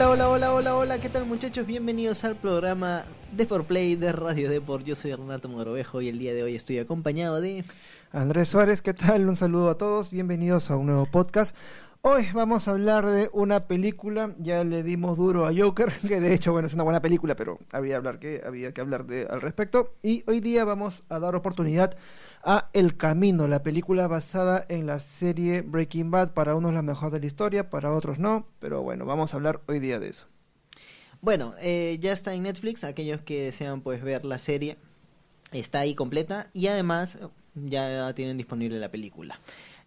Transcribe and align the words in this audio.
Hola, 0.00 0.08
hola, 0.08 0.30
hola, 0.30 0.54
hola, 0.54 0.76
hola, 0.76 0.98
¿qué 0.98 1.10
tal 1.10 1.26
muchachos? 1.26 1.66
Bienvenidos 1.66 2.24
al 2.24 2.34
programa 2.34 3.04
de 3.32 3.44
por 3.44 3.66
Play 3.66 3.96
de 3.96 4.12
Radio 4.12 4.48
Deport. 4.48 4.82
Yo 4.86 4.94
soy 4.94 5.14
Renato 5.14 5.50
Morovejo 5.50 6.00
y 6.00 6.08
el 6.08 6.18
día 6.18 6.32
de 6.32 6.42
hoy 6.42 6.56
estoy 6.56 6.78
acompañado 6.78 7.38
de 7.42 7.66
Andrés 8.10 8.48
Suárez. 8.48 8.80
¿Qué 8.80 8.94
tal? 8.94 9.28
Un 9.28 9.36
saludo 9.36 9.68
a 9.68 9.76
todos. 9.76 10.10
Bienvenidos 10.10 10.70
a 10.70 10.76
un 10.76 10.86
nuevo 10.86 11.04
podcast. 11.04 11.54
Hoy 12.02 12.28
vamos 12.32 12.66
a 12.66 12.70
hablar 12.70 13.04
de 13.04 13.28
una 13.34 13.60
película, 13.60 14.34
ya 14.38 14.64
le 14.64 14.82
dimos 14.82 15.18
duro 15.18 15.46
a 15.46 15.52
Joker, 15.54 15.92
que 16.08 16.18
de 16.18 16.32
hecho, 16.32 16.50
bueno, 16.50 16.66
es 16.66 16.72
una 16.72 16.82
buena 16.82 17.02
película, 17.02 17.36
pero 17.36 17.58
había, 17.72 17.96
hablar 17.96 18.18
que, 18.18 18.40
había 18.42 18.72
que 18.72 18.80
hablar 18.80 19.04
de, 19.04 19.26
al 19.28 19.42
respecto. 19.42 19.92
Y 20.02 20.24
hoy 20.26 20.40
día 20.40 20.64
vamos 20.64 21.02
a 21.10 21.18
dar 21.18 21.34
oportunidad 21.34 21.98
a 22.42 22.70
El 22.72 22.96
Camino, 22.96 23.46
la 23.48 23.62
película 23.62 24.08
basada 24.08 24.64
en 24.70 24.86
la 24.86 24.98
serie 24.98 25.60
Breaking 25.60 26.10
Bad. 26.10 26.32
Para 26.32 26.54
unos 26.54 26.72
la 26.72 26.80
mejor 26.80 27.10
de 27.10 27.20
la 27.20 27.26
historia, 27.26 27.68
para 27.68 27.92
otros 27.92 28.18
no, 28.18 28.46
pero 28.60 28.80
bueno, 28.82 29.04
vamos 29.04 29.34
a 29.34 29.36
hablar 29.36 29.60
hoy 29.66 29.78
día 29.78 30.00
de 30.00 30.08
eso. 30.08 30.26
Bueno, 31.20 31.52
eh, 31.60 31.98
ya 32.00 32.12
está 32.12 32.32
en 32.32 32.44
Netflix, 32.44 32.82
aquellos 32.82 33.20
que 33.20 33.42
desean 33.42 33.82
pues 33.82 34.02
ver 34.02 34.24
la 34.24 34.38
serie, 34.38 34.78
está 35.52 35.80
ahí 35.80 35.94
completa 35.94 36.48
y 36.54 36.68
además 36.68 37.18
ya 37.54 38.14
tienen 38.14 38.38
disponible 38.38 38.78
la 38.78 38.90
película. 38.90 39.38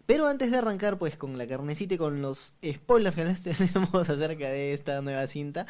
Pero 0.06 0.26
antes 0.26 0.50
de 0.50 0.58
arrancar 0.58 0.98
pues 0.98 1.16
con 1.16 1.38
la 1.38 1.46
carnecita 1.46 1.94
y 1.94 1.98
con 1.98 2.20
los 2.20 2.54
spoilers 2.64 3.16
que 3.16 3.24
les 3.24 3.42
tenemos 3.72 4.08
acerca 4.08 4.48
de 4.48 4.74
esta 4.74 5.00
nueva 5.00 5.26
cinta, 5.26 5.66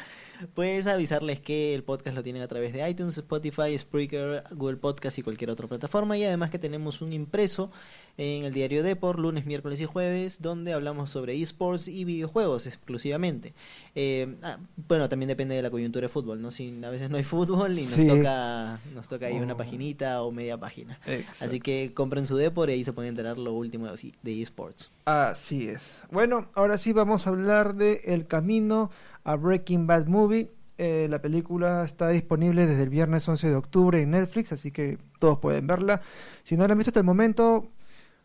pues 0.53 0.87
avisarles 0.87 1.39
que 1.39 1.73
el 1.73 1.83
podcast 1.83 2.15
lo 2.17 2.23
tienen 2.23 2.41
a 2.41 2.47
través 2.47 2.73
de 2.73 2.87
iTunes, 2.89 3.17
Spotify, 3.17 3.77
Spreaker, 3.77 4.43
Google 4.51 4.77
Podcast 4.77 5.17
y 5.17 5.21
cualquier 5.21 5.51
otra 5.51 5.67
plataforma 5.67 6.17
y 6.17 6.25
además 6.25 6.49
que 6.49 6.59
tenemos 6.59 7.01
un 7.01 7.13
impreso 7.13 7.71
en 8.17 8.45
el 8.45 8.53
diario 8.53 8.81
Deport, 8.83 9.19
lunes, 9.19 9.45
miércoles 9.45 9.81
y 9.81 9.85
jueves, 9.85 10.41
donde 10.41 10.73
hablamos 10.73 11.09
sobre 11.09 11.41
esports 11.41 11.87
y 11.87 12.05
videojuegos 12.05 12.65
exclusivamente. 12.65 13.53
Eh, 13.93 14.35
ah, 14.41 14.57
bueno, 14.87 15.09
también 15.09 15.27
depende 15.27 15.55
de 15.55 15.61
la 15.61 15.69
coyuntura 15.69 16.05
de 16.05 16.09
fútbol, 16.09 16.41
¿no? 16.41 16.51
Si 16.51 16.81
a 16.83 16.89
veces 16.89 17.09
no 17.09 17.17
hay 17.17 17.23
fútbol 17.23 17.77
y 17.77 17.83
nos 17.83 18.07
toca 18.07 18.79
nos 18.93 19.09
toca 19.09 19.27
ahí 19.27 19.37
una 19.37 19.53
oh. 19.53 19.57
paginita 19.57 20.23
o 20.23 20.31
media 20.31 20.57
página. 20.57 20.99
Así 21.41 21.59
que 21.59 21.91
compren 21.93 22.25
su 22.25 22.37
Deport 22.37 22.69
y 22.69 22.73
ahí 22.73 22.85
se 22.85 22.93
pueden 22.93 23.09
enterar 23.09 23.37
lo 23.37 23.53
último 23.53 23.85
de 23.85 24.24
esports. 24.31 24.91
Así 25.05 25.67
es. 25.67 25.99
Bueno, 26.11 26.49
ahora 26.53 26.77
sí 26.77 26.93
vamos 26.93 27.27
a 27.27 27.29
hablar 27.29 27.75
de 27.75 28.01
El 28.05 28.27
Camino 28.27 28.91
a 29.23 29.35
Breaking 29.35 29.87
Bad 29.87 30.07
Movie. 30.07 30.51
Eh, 30.77 31.07
la 31.09 31.21
película 31.21 31.83
está 31.85 32.09
disponible 32.09 32.67
desde 32.67 32.83
el 32.83 32.89
viernes 32.89 33.27
11 33.27 33.47
de 33.47 33.55
octubre 33.55 34.01
en 34.01 34.11
Netflix, 34.11 34.51
así 34.51 34.71
que 34.71 34.97
todos 35.19 35.39
pueden 35.39 35.67
verla. 35.67 36.01
Si 36.43 36.57
no 36.57 36.67
la 36.67 36.73
han 36.73 36.77
visto 36.77 36.89
hasta 36.89 36.99
el 36.99 37.05
momento, 37.05 37.69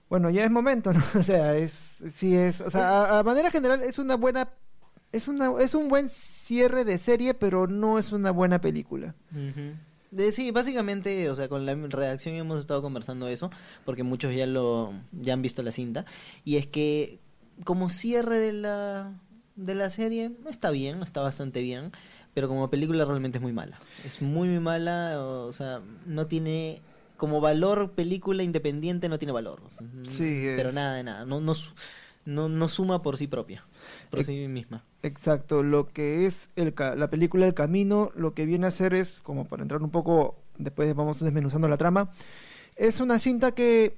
bueno, 0.08 0.30
ya 0.30 0.44
es 0.44 0.50
momento, 0.50 0.92
¿no? 0.92 1.00
O 1.18 1.22
sea, 1.22 1.56
es, 1.56 1.72
sí 1.72 2.36
es, 2.36 2.60
o 2.60 2.70
sea, 2.70 3.18
a, 3.18 3.22
manera 3.22 3.50
general 3.50 3.82
es 3.82 3.98
una 3.98 4.16
buena, 4.16 4.48
es 5.12 5.28
una, 5.28 5.52
es 5.60 5.74
un 5.74 5.88
buen 5.88 6.08
cierre 6.08 6.84
de 6.84 6.98
serie, 6.98 7.34
pero 7.34 7.68
no 7.68 7.98
es 7.98 8.10
una 8.10 8.32
buena 8.32 8.60
película. 8.60 9.14
De, 10.10 10.32
sí, 10.32 10.50
básicamente, 10.50 11.30
o 11.30 11.34
sea, 11.34 11.48
con 11.48 11.66
la 11.66 11.74
redacción 11.74 12.34
hemos 12.34 12.60
estado 12.60 12.82
conversando 12.82 13.28
eso, 13.28 13.50
porque 13.84 14.02
muchos 14.02 14.34
ya 14.34 14.46
lo, 14.46 14.92
ya 15.12 15.34
han 15.34 15.42
visto 15.42 15.62
la 15.62 15.72
cinta, 15.72 16.04
y 16.44 16.56
es 16.56 16.66
que 16.66 17.18
como 17.64 17.90
cierre 17.90 18.38
de 18.38 18.52
la, 18.52 19.12
de 19.56 19.74
la 19.74 19.90
serie 19.90 20.32
está 20.48 20.70
bien, 20.70 21.02
está 21.02 21.20
bastante 21.20 21.62
bien, 21.62 21.92
pero 22.34 22.48
como 22.48 22.70
película 22.70 23.04
realmente 23.04 23.38
es 23.38 23.42
muy 23.42 23.52
mala. 23.52 23.78
Es 24.04 24.22
muy, 24.22 24.48
muy 24.48 24.60
mala, 24.60 25.20
o 25.20 25.52
sea, 25.52 25.80
no 26.06 26.26
tiene 26.26 26.80
como 27.20 27.42
valor 27.42 27.90
película 27.90 28.42
independiente 28.42 29.10
no 29.10 29.18
tiene 29.18 29.32
valor. 29.32 29.60
sí, 30.04 30.42
pero 30.56 30.72
nada 30.72 30.94
de 30.94 31.04
nada, 31.04 31.26
no, 31.26 31.40
no, 31.40 32.48
no, 32.48 32.68
suma 32.70 33.02
por 33.02 33.18
sí 33.18 33.26
propia, 33.26 33.62
por 34.10 34.24
sí 34.24 34.48
misma. 34.48 34.84
Exacto, 35.02 35.62
lo 35.62 35.88
que 35.88 36.26
es 36.26 36.50
el, 36.56 36.74
la 36.76 37.08
película 37.08 37.46
El 37.46 37.54
Camino, 37.54 38.10
lo 38.14 38.34
que 38.34 38.46
viene 38.46 38.66
a 38.66 38.70
ser 38.70 38.94
es, 38.94 39.20
como 39.22 39.46
para 39.46 39.62
entrar 39.62 39.82
un 39.82 39.90
poco, 39.90 40.36
después 40.58 40.94
vamos 40.94 41.20
desmenuzando 41.20 41.68
la 41.68 41.76
trama, 41.76 42.10
es 42.76 43.00
una 43.00 43.18
cinta 43.18 43.52
que 43.52 43.96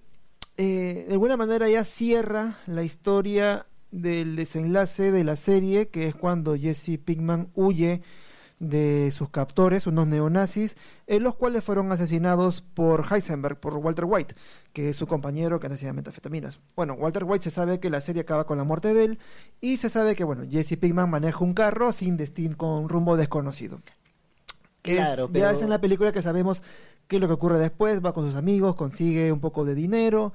eh, 0.56 1.04
de 1.06 1.12
alguna 1.12 1.36
manera 1.36 1.68
ya 1.68 1.84
cierra 1.84 2.58
la 2.66 2.82
historia 2.82 3.66
del 3.90 4.36
desenlace 4.36 5.10
de 5.10 5.24
la 5.24 5.36
serie, 5.36 5.88
que 5.88 6.08
es 6.08 6.14
cuando 6.14 6.56
Jesse 6.56 6.98
Pinkman 7.04 7.48
huye 7.54 8.02
de 8.62 9.10
sus 9.10 9.28
captores, 9.28 9.88
unos 9.88 10.06
neonazis, 10.06 10.76
en 11.08 11.24
los 11.24 11.34
cuales 11.34 11.64
fueron 11.64 11.90
asesinados 11.90 12.62
por 12.62 13.04
Heisenberg, 13.10 13.58
por 13.58 13.76
Walter 13.76 14.04
White, 14.06 14.36
que 14.72 14.88
es 14.88 14.96
su 14.96 15.08
compañero 15.08 15.58
que 15.58 15.66
hacía 15.66 15.92
metafetaminas. 15.92 16.60
Bueno, 16.76 16.94
Walter 16.94 17.24
White 17.24 17.42
se 17.42 17.50
sabe 17.50 17.80
que 17.80 17.90
la 17.90 18.00
serie 18.00 18.22
acaba 18.22 18.46
con 18.46 18.58
la 18.58 18.64
muerte 18.64 18.94
de 18.94 19.04
él 19.04 19.18
y 19.60 19.78
se 19.78 19.88
sabe 19.88 20.14
que, 20.14 20.22
bueno, 20.22 20.44
Jesse 20.48 20.76
Pinkman 20.78 21.10
maneja 21.10 21.42
un 21.42 21.54
carro 21.54 21.90
sin 21.90 22.16
destino, 22.16 22.56
con 22.56 22.88
rumbo 22.88 23.16
desconocido. 23.16 23.80
Claro, 24.80 25.28
Ya 25.32 25.50
es 25.50 25.62
en 25.62 25.70
la 25.70 25.80
película 25.80 26.12
que 26.12 26.22
sabemos 26.22 26.62
qué 27.08 27.16
es 27.16 27.20
lo 27.20 27.26
que 27.26 27.34
ocurre 27.34 27.58
después, 27.58 28.00
va 28.04 28.14
con 28.14 28.26
sus 28.26 28.36
amigos, 28.36 28.76
consigue 28.76 29.32
un 29.32 29.40
poco 29.40 29.64
de 29.64 29.74
dinero 29.74 30.32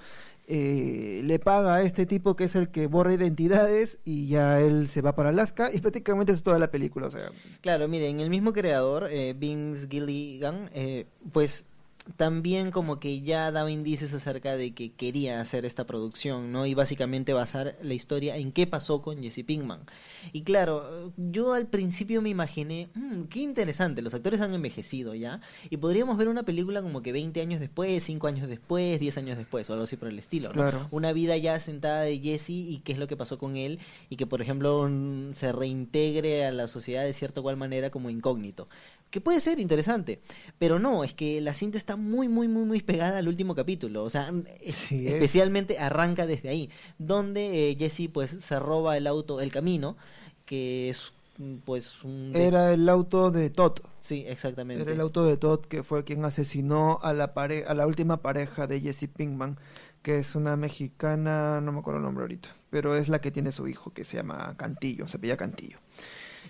eh, 0.50 1.22
le 1.25 1.40
paga 1.40 1.75
a 1.75 1.81
este 1.81 2.06
tipo 2.06 2.38
que 2.38 2.46
es 2.46 2.56
el 2.56 2.69
que 2.69 2.88
borra 2.88 3.13
identidades 3.13 3.97
y 4.06 4.28
ya 4.28 4.62
él 4.62 4.88
se 4.88 5.02
va 5.02 5.13
para 5.13 5.30
Alaska 5.30 5.69
y 5.74 5.80
prácticamente 5.81 6.31
es 6.31 6.41
toda 6.41 6.58
la 6.58 6.72
película. 6.72 7.08
O 7.08 7.12
sea. 7.12 7.30
Claro, 7.62 7.88
miren, 7.90 8.22
el 8.22 8.30
mismo 8.30 8.53
creador, 8.53 9.07
eh, 9.12 9.34
Vince 9.38 9.88
Gilligan, 9.90 10.69
eh, 10.74 11.06
pues 11.34 11.66
también 12.16 12.72
como 12.72 13.00
que 13.00 13.22
ya 13.22 13.51
daba 13.51 13.69
indicios 13.69 14.13
acerca 14.13 14.56
de 14.56 14.73
que 14.73 14.94
quería 14.94 15.41
hacer 15.41 15.66
esta 15.66 15.85
producción, 15.85 16.51
¿no? 16.51 16.66
Y 16.66 16.73
básicamente 16.73 17.34
basar 17.34 17.75
la 17.81 17.94
historia 17.94 18.38
en 18.38 18.51
qué 18.51 18.68
pasó 18.68 19.01
con 19.01 19.22
Jesse 19.22 19.44
Pinkman. 19.45 19.81
Y 20.31 20.44
claro, 20.44 21.12
yo 21.18 21.53
al 21.53 21.68
principio 21.68 22.22
me 22.22 22.29
imaginé, 22.29 22.90
mmm, 22.94 23.23
qué 23.23 23.40
interesante, 23.40 24.01
los 24.01 24.13
actores 24.13 24.41
han 24.41 24.53
envejecido 24.53 25.16
ya, 25.16 25.41
y 25.69 25.78
podríamos 25.78 26.18
ver 26.18 26.28
una 26.28 26.44
película 26.44 26.81
como 26.81 27.01
que 27.01 27.12
20 27.12 27.41
años 27.41 27.59
después, 27.59 28.03
5 28.03 28.28
años 28.28 28.47
después, 28.47 29.00
10 29.00 29.18
años 29.18 29.38
después, 29.38 29.69
o 29.69 29.74
algo 29.74 29.84
así 29.84 29.97
por 29.97 30.07
el 30.07 30.19
estilo, 30.19 30.53
¿no? 30.53 30.88
Una 30.91 31.13
vida 31.13 31.38
ya 31.38 31.59
sentada 31.59 32.01
de 32.01 32.19
Jesse 32.19 32.50
y 32.50 32.81
qué 32.84 32.94
es 32.94 32.97
lo 32.97 33.07
que 33.07 33.18
pasó 33.18 33.38
con 33.38 33.56
él, 33.57 33.79
y 34.09 34.16
que 34.16 34.25
por 34.25 34.41
ejemplo 34.41 34.89
se 35.34 35.51
reintegre 35.51 36.45
a 36.45 36.51
la 36.51 36.68
sociedad 36.68 37.03
de 37.03 37.13
cierta 37.13 37.41
cual 37.41 37.57
manera 37.57 37.89
como 37.89 38.09
incógnito 38.09 38.68
que 39.09 39.22
puede 39.22 39.40
ser 39.40 39.59
interesante, 39.59 40.19
pero 40.59 40.79
no, 40.79 41.03
es 41.03 41.13
que 41.13 41.40
la 41.41 41.53
cinta 41.53 41.78
está 41.78 41.95
muy, 41.95 42.28
muy, 42.28 42.47
muy, 42.47 42.66
muy 42.66 42.81
pegada 42.81 43.19
al 43.19 43.28
último 43.28 43.56
capítulo, 43.56 44.03
o 44.03 44.09
sea, 44.09 44.34
especialmente 44.62 45.79
arranca 45.79 46.25
desde 46.25 46.50
ahí, 46.50 46.69
donde 46.97 47.72
eh, 47.72 47.75
Jesse 47.78 48.09
pues 48.12 48.35
se 48.40 48.59
roba 48.59 48.97
el 48.97 49.07
auto, 49.07 49.40
el 49.40 49.51
camino, 49.51 49.95
que 50.45 50.90
es 50.90 51.13
pues 51.66 52.03
un... 52.03 52.31
Era 52.35 52.73
el 52.73 52.90
auto 52.90 53.31
de 53.31 53.50
Todd. 53.50 53.79
Sí, 54.01 54.25
exactamente. 54.28 54.81
Era 54.81 54.94
el 54.94 55.01
auto 55.01 55.25
de 55.25 55.38
Todd 55.38 55.62
que 55.66 55.84
fue 55.84 56.03
quien 56.03 56.25
asesinó 56.25 57.00
a 57.01 57.13
la, 57.13 57.34
pare 57.34 57.66
a 57.66 57.74
la 57.75 57.85
última 57.85 58.22
pareja 58.22 58.68
de 58.68 58.81
Jesse 58.81 59.07
Pinkman, 59.07 59.57
que 60.01 60.19
es 60.19 60.35
una 60.35 60.56
mexicana, 60.56 61.62
no 61.62 61.72
me 61.72 61.79
acuerdo 61.79 62.00
el 62.00 62.06
nombre 62.06 62.24
ahorita, 62.24 62.50
pero 62.69 62.95
es 62.95 63.09
la 63.09 63.22
que 63.22 63.31
tiene 63.31 63.51
su 63.51 63.68
hijo, 63.68 63.94
que 63.94 64.03
se 64.03 64.18
llama 64.18 64.56
Cantillo, 64.57 65.07
se 65.07 65.19
pilla 65.19 65.38
Cantillo. 65.38 65.79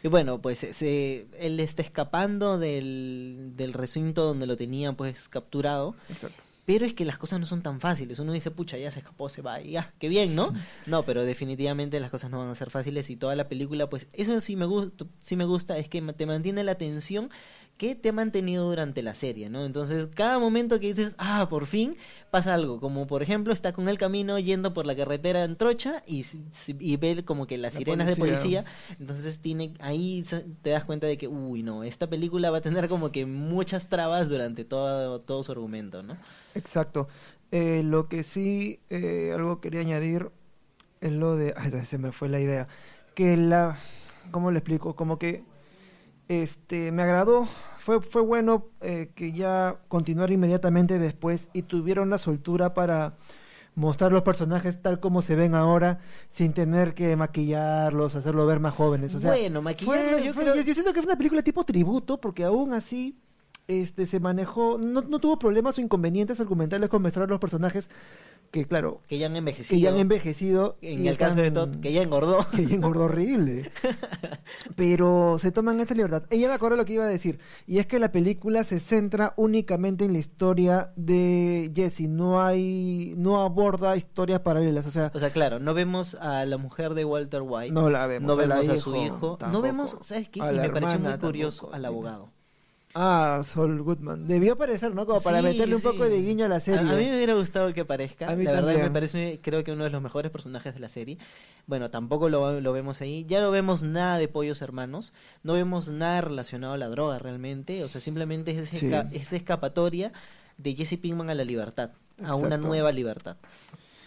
Y 0.03 0.08
bueno, 0.08 0.41
pues 0.41 0.59
se, 0.59 1.28
él 1.40 1.59
está 1.59 1.81
escapando 1.81 2.58
del, 2.58 3.53
del 3.56 3.74
recinto 3.74 4.25
donde 4.25 4.47
lo 4.47 4.58
tenían 4.58 4.96
pues 4.96 5.30
capturado. 5.30 5.96
Exacto. 6.09 6.44
Pero 6.68 6.85
es 6.85 6.94
que 6.94 7.06
las 7.06 7.18
cosas 7.18 7.40
no 7.40 7.46
son 7.46 7.62
tan 7.62 7.80
fáciles. 7.80 8.19
Uno 8.19 8.34
dice, 8.34 8.52
pucha, 8.52 8.78
ya 8.78 8.91
se 8.91 9.00
escapó, 9.00 9.30
se 9.30 9.41
va, 9.41 9.62
y 9.62 9.72
ya, 9.72 9.94
qué 10.00 10.09
bien, 10.09 10.36
¿no? 10.36 10.53
No, 10.86 11.03
pero 11.03 11.24
definitivamente 11.24 11.98
las 12.01 12.12
cosas 12.12 12.30
no 12.30 12.39
van 12.39 12.50
a 12.50 12.56
ser 12.56 12.72
fáciles 12.72 13.10
y 13.10 13.16
toda 13.16 13.36
la 13.36 13.48
película, 13.48 13.89
pues 13.89 14.07
eso 14.12 14.38
sí 14.42 14.57
me 14.57 14.66
gusta, 14.66 15.06
sí 15.22 15.38
me 15.38 15.45
gusta, 15.45 15.77
es 15.77 15.88
que 15.88 16.01
te 16.01 16.25
mantiene 16.25 16.66
la 16.66 16.74
atención 16.74 17.30
que 17.77 17.94
te 17.95 18.09
ha 18.09 18.13
mantenido 18.13 18.68
durante 18.68 19.03
la 19.03 19.13
serie, 19.13 19.50
¿no? 19.50 19.63
Entonces, 19.63 20.07
cada 20.07 20.39
momento 20.39 20.79
que 20.79 20.94
dices, 20.94 21.15
ah, 21.19 21.47
por 21.50 21.68
fin, 21.68 21.95
pasa 22.31 22.56
algo, 22.56 22.79
como 22.79 23.06
por 23.06 23.21
ejemplo, 23.21 23.53
está 23.53 23.71
con 23.71 23.88
el 23.88 23.97
camino 23.97 24.39
yendo 24.39 24.74
por 24.74 24.88
la 24.88 24.95
carretera 24.95 25.44
en 25.44 25.56
Trocha 25.56 26.01
y, 26.07 26.25
y 26.79 26.97
ve 26.97 27.24
como 27.24 27.45
que 27.45 27.57
las 27.57 27.75
sirenas 27.75 28.07
de 28.07 28.15
policía, 28.15 28.65
entonces 29.00 29.39
tiene 29.39 29.74
ahí 29.79 30.24
te 30.63 30.71
das 30.71 30.85
cuenta 30.85 31.06
de 31.07 31.18
que, 31.18 31.27
uy, 31.27 31.62
no, 31.62 31.83
esta 31.83 32.09
película 32.09 32.50
va 32.50 32.57
a 32.57 32.62
tener 32.62 32.89
como 32.89 33.12
que 33.12 33.25
muchas 33.25 33.88
trabas 33.88 34.27
durante 34.27 34.65
todo, 34.65 35.21
todo 35.21 35.44
su 35.44 35.51
argumento, 35.51 36.01
¿no? 36.01 36.18
Exacto. 36.56 37.07
Eh, 37.51 37.81
lo 37.85 38.09
que 38.09 38.24
sí, 38.24 38.79
eh, 38.89 39.31
algo 39.33 39.62
quería 39.62 39.81
añadir 39.81 40.31
es 41.00 41.12
lo 41.12 41.35
de, 41.35 41.53
ay, 41.56 41.71
se 41.85 41.97
me 41.97 42.12
fue 42.12 42.27
la 42.27 42.39
idea, 42.39 42.68
que 43.13 43.38
la, 43.38 43.77
¿cómo 44.31 44.51
le 44.51 44.59
explico? 44.59 44.95
Como 44.95 45.19
que 45.19 45.44
este, 46.27 46.91
me 46.91 47.03
agradó, 47.03 47.47
fue, 47.79 48.01
fue 48.01 48.21
bueno 48.21 48.68
eh, 48.81 49.12
que 49.15 49.31
ya 49.31 49.79
continuara 49.88 50.33
inmediatamente 50.33 51.00
después 51.00 51.50
y 51.53 51.62
tuvieron 51.63 52.09
la 52.09 52.18
soltura 52.18 52.74
para 52.74 53.15
mostrar 53.75 54.12
los 54.12 54.24
personajes 54.24 54.81
tal 54.81 55.00
como 55.00 55.21
se 55.21 55.35
ven 55.35 55.53
ahora 55.53 56.00
sin 56.29 56.51
tener 56.51 56.95
que 56.95 57.15
maquillarlos, 57.15 58.15
hacerlo 58.15 58.45
ver 58.45 58.59
más 58.59 58.74
jóvenes. 58.74 59.13
O 59.13 59.19
sea, 59.19 59.29
bueno, 59.31 59.62
yo, 60.18 60.33
creo... 60.33 60.56
yo, 60.56 60.74
siento 60.74 60.94
que 60.94 61.01
fue 61.01 61.09
una 61.09 61.18
película 61.18 61.44
tipo 61.44 61.63
tributo 61.63 62.19
porque 62.19 62.44
aún 62.44 62.74
así 62.74 63.18
este 63.68 64.06
se 64.06 64.19
manejó, 64.19 64.77
no, 64.77 65.01
no 65.01 65.19
tuvo 65.19 65.38
problemas 65.38 65.77
o 65.77 65.81
inconvenientes 65.81 66.39
argumentales 66.39 66.89
con 66.89 67.01
mostrar 67.01 67.29
los 67.29 67.39
personajes 67.39 67.88
que 68.52 68.66
claro, 68.66 69.02
Que 69.08 69.18
ya 69.18 69.28
han 69.28 69.36
envejecido. 69.36 69.78
que 69.78 69.82
ya 69.82 69.90
han 69.92 69.98
envejecido. 69.98 70.78
En 70.82 71.06
el 71.08 71.18
caso 71.18 71.40
de 71.42 71.52
Todd, 71.52 71.78
que 71.82 71.92
ya 71.92 72.02
engordó. 72.02 72.46
que 72.56 72.62
ella 72.64 72.76
engordó 72.76 73.06
horrible. 73.06 73.72
Pero 74.76 75.38
se 75.40 75.52
toman 75.52 75.80
esta 75.80 75.94
libertad. 75.94 76.24
Ella 76.30 76.48
me 76.48 76.54
acuerdo 76.54 76.78
lo 76.78 76.86
que 76.86 76.94
iba 76.94 77.04
a 77.06 77.10
decir. 77.10 77.40
Y 77.66 77.80
es 77.80 77.88
que 77.88 78.00
la 78.00 78.12
película 78.12 78.64
se 78.64 78.80
centra 78.80 79.34
únicamente 79.38 80.06
en 80.06 80.14
la 80.14 80.20
historia 80.20 80.94
de 80.96 81.72
Jesse. 81.76 82.02
No 82.08 82.42
hay, 82.42 83.14
no 83.18 83.42
aborda 83.42 83.96
historias 83.98 84.40
paralelas. 84.42 84.86
O 84.86 84.92
sea, 84.92 85.12
O 85.14 85.20
sea, 85.20 85.32
claro, 85.32 85.60
no 85.60 85.74
vemos 85.74 86.16
a 86.16 86.46
la 86.46 86.58
mujer 86.58 86.94
de 86.94 87.06
Walter 87.06 87.42
White. 87.44 87.72
no 87.74 87.90
la 87.90 88.08
vemos. 88.08 88.28
no 88.28 88.36
vemos 88.36 88.70
a 88.70 88.78
su 88.78 88.96
hijo. 88.96 89.32
No 89.32 89.38
tampoco. 89.38 89.64
vemos, 89.64 89.98
¿sabes 90.02 90.30
qué? 90.30 90.40
Y 90.40 90.44
me 90.44 90.70
pareció 90.70 91.00
muy 91.00 91.18
curioso 91.18 91.58
tampoco. 91.62 91.76
al 91.76 91.86
abogado. 91.86 92.37
Ah, 93.00 93.44
Sol 93.46 93.84
Goodman. 93.84 94.28
Debió 94.28 94.54
aparecer, 94.54 94.96
¿no? 94.96 95.06
Como 95.06 95.22
para 95.22 95.40
Sí, 95.42 95.48
meterle 95.50 95.76
un 95.76 95.82
sí. 95.82 95.88
poco 95.88 96.04
de 96.10 96.20
guiño 96.20 96.46
a 96.46 96.48
la 96.48 96.60
serie. 96.60 96.80
A, 96.80 96.94
a 96.94 96.96
mí 96.96 97.06
me 97.06 97.16
hubiera 97.16 97.36
gustado 97.36 97.72
que 97.72 97.82
aparezca. 97.82 98.28
A 98.28 98.36
mí 98.36 98.44
la 98.44 98.54
verdad 98.54 98.70
también. 98.70 98.88
me 98.88 98.92
parece, 98.92 99.40
creo 99.44 99.64
que 99.64 99.72
uno 99.72 99.84
de 99.84 99.92
los 99.92 100.02
mejores 100.02 100.32
personajes 100.32 100.74
de 100.74 100.80
la 100.80 100.90
serie. 100.90 101.20
Bueno, 101.68 101.92
tampoco 101.92 102.28
lo, 102.28 102.60
lo 102.60 102.74
vemos 102.74 103.00
ahí. 103.02 103.24
Ya 103.28 103.40
no 103.42 103.52
vemos 103.52 103.84
nada 103.84 104.18
de 104.18 104.28
pollos 104.28 104.64
hermanos. 104.64 105.14
No 105.44 105.54
vemos 105.54 105.90
nada 105.90 106.22
relacionado 106.22 106.74
a 106.74 106.78
la 106.78 106.88
droga 106.88 107.20
realmente. 107.20 107.84
O 107.84 107.88
sea, 107.88 108.02
simplemente 108.02 108.58
es, 108.58 108.70
Sí. 108.70 108.88
esca- 108.88 109.10
es 109.12 109.32
escapatoria 109.32 110.12
de 110.58 110.74
Jesse 110.74 110.98
Pinkman 111.00 111.30
a 111.30 111.36
la 111.36 111.44
libertad. 111.46 111.92
A 112.24 112.34
una 112.36 112.58
nueva 112.58 112.92
libertad. 112.92 113.38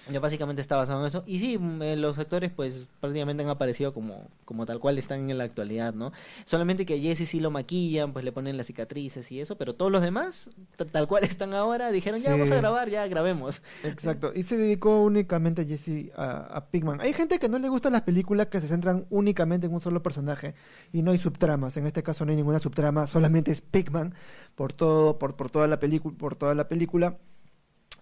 Ya 0.08 0.20
básicamente 0.20 0.62
está 0.62 0.76
basado 0.76 1.00
en 1.00 1.06
eso. 1.06 1.22
Y 1.26 1.38
sí, 1.38 1.58
mm, 1.58 1.82
eh, 1.82 1.96
los 1.96 2.18
actores 2.18 2.50
pues 2.50 2.86
prácticamente 3.00 3.42
han 3.42 3.48
aparecido 3.48 3.92
como, 3.92 4.28
como 4.44 4.66
tal 4.66 4.80
cual 4.80 4.98
están 4.98 5.30
en 5.30 5.38
la 5.38 5.44
actualidad, 5.44 5.94
¿no? 5.94 6.12
Solamente 6.44 6.86
que 6.86 6.94
a 6.94 6.98
Jesse 6.98 7.28
sí 7.28 7.40
lo 7.40 7.50
maquillan, 7.50 8.12
pues 8.12 8.24
le 8.24 8.32
ponen 8.32 8.56
las 8.56 8.66
cicatrices 8.66 9.30
y 9.30 9.40
eso, 9.40 9.56
pero 9.56 9.74
todos 9.74 9.92
los 9.92 10.02
demás, 10.02 10.50
tal 10.90 11.06
cual 11.06 11.24
están 11.24 11.54
ahora, 11.54 11.90
dijeron, 11.90 12.20
ya 12.20 12.30
vamos 12.30 12.50
a 12.50 12.56
grabar, 12.56 12.88
ya 12.88 13.06
grabemos. 13.06 13.62
Exacto, 13.84 14.32
y 14.34 14.42
se 14.42 14.56
dedicó 14.56 15.02
únicamente 15.02 15.64
Jesse 15.66 16.10
a, 16.16 16.56
a 16.56 16.70
Pigman. 16.70 17.00
Hay 17.00 17.12
gente 17.12 17.38
que 17.38 17.48
no 17.48 17.58
le 17.58 17.68
gustan 17.68 17.92
las 17.92 18.02
películas 18.02 18.46
que 18.46 18.60
se 18.60 18.68
centran 18.68 19.06
únicamente 19.10 19.66
en 19.66 19.74
un 19.74 19.80
solo 19.80 20.02
personaje 20.02 20.54
y 20.92 21.02
no 21.02 21.10
hay 21.10 21.18
subtramas. 21.18 21.76
En 21.76 21.86
este 21.86 22.02
caso 22.02 22.24
no 22.24 22.30
hay 22.30 22.36
ninguna 22.36 22.58
subtrama, 22.58 23.06
solamente 23.06 23.50
es 23.50 23.60
Pigman 23.60 24.14
por 24.54 24.72
todo, 24.72 25.18
por, 25.18 25.36
por 25.36 25.50
toda 25.50 25.66
la 25.66 25.78
película, 25.78 26.16
por 26.16 26.36
toda 26.36 26.54
la 26.54 26.68
película. 26.68 27.18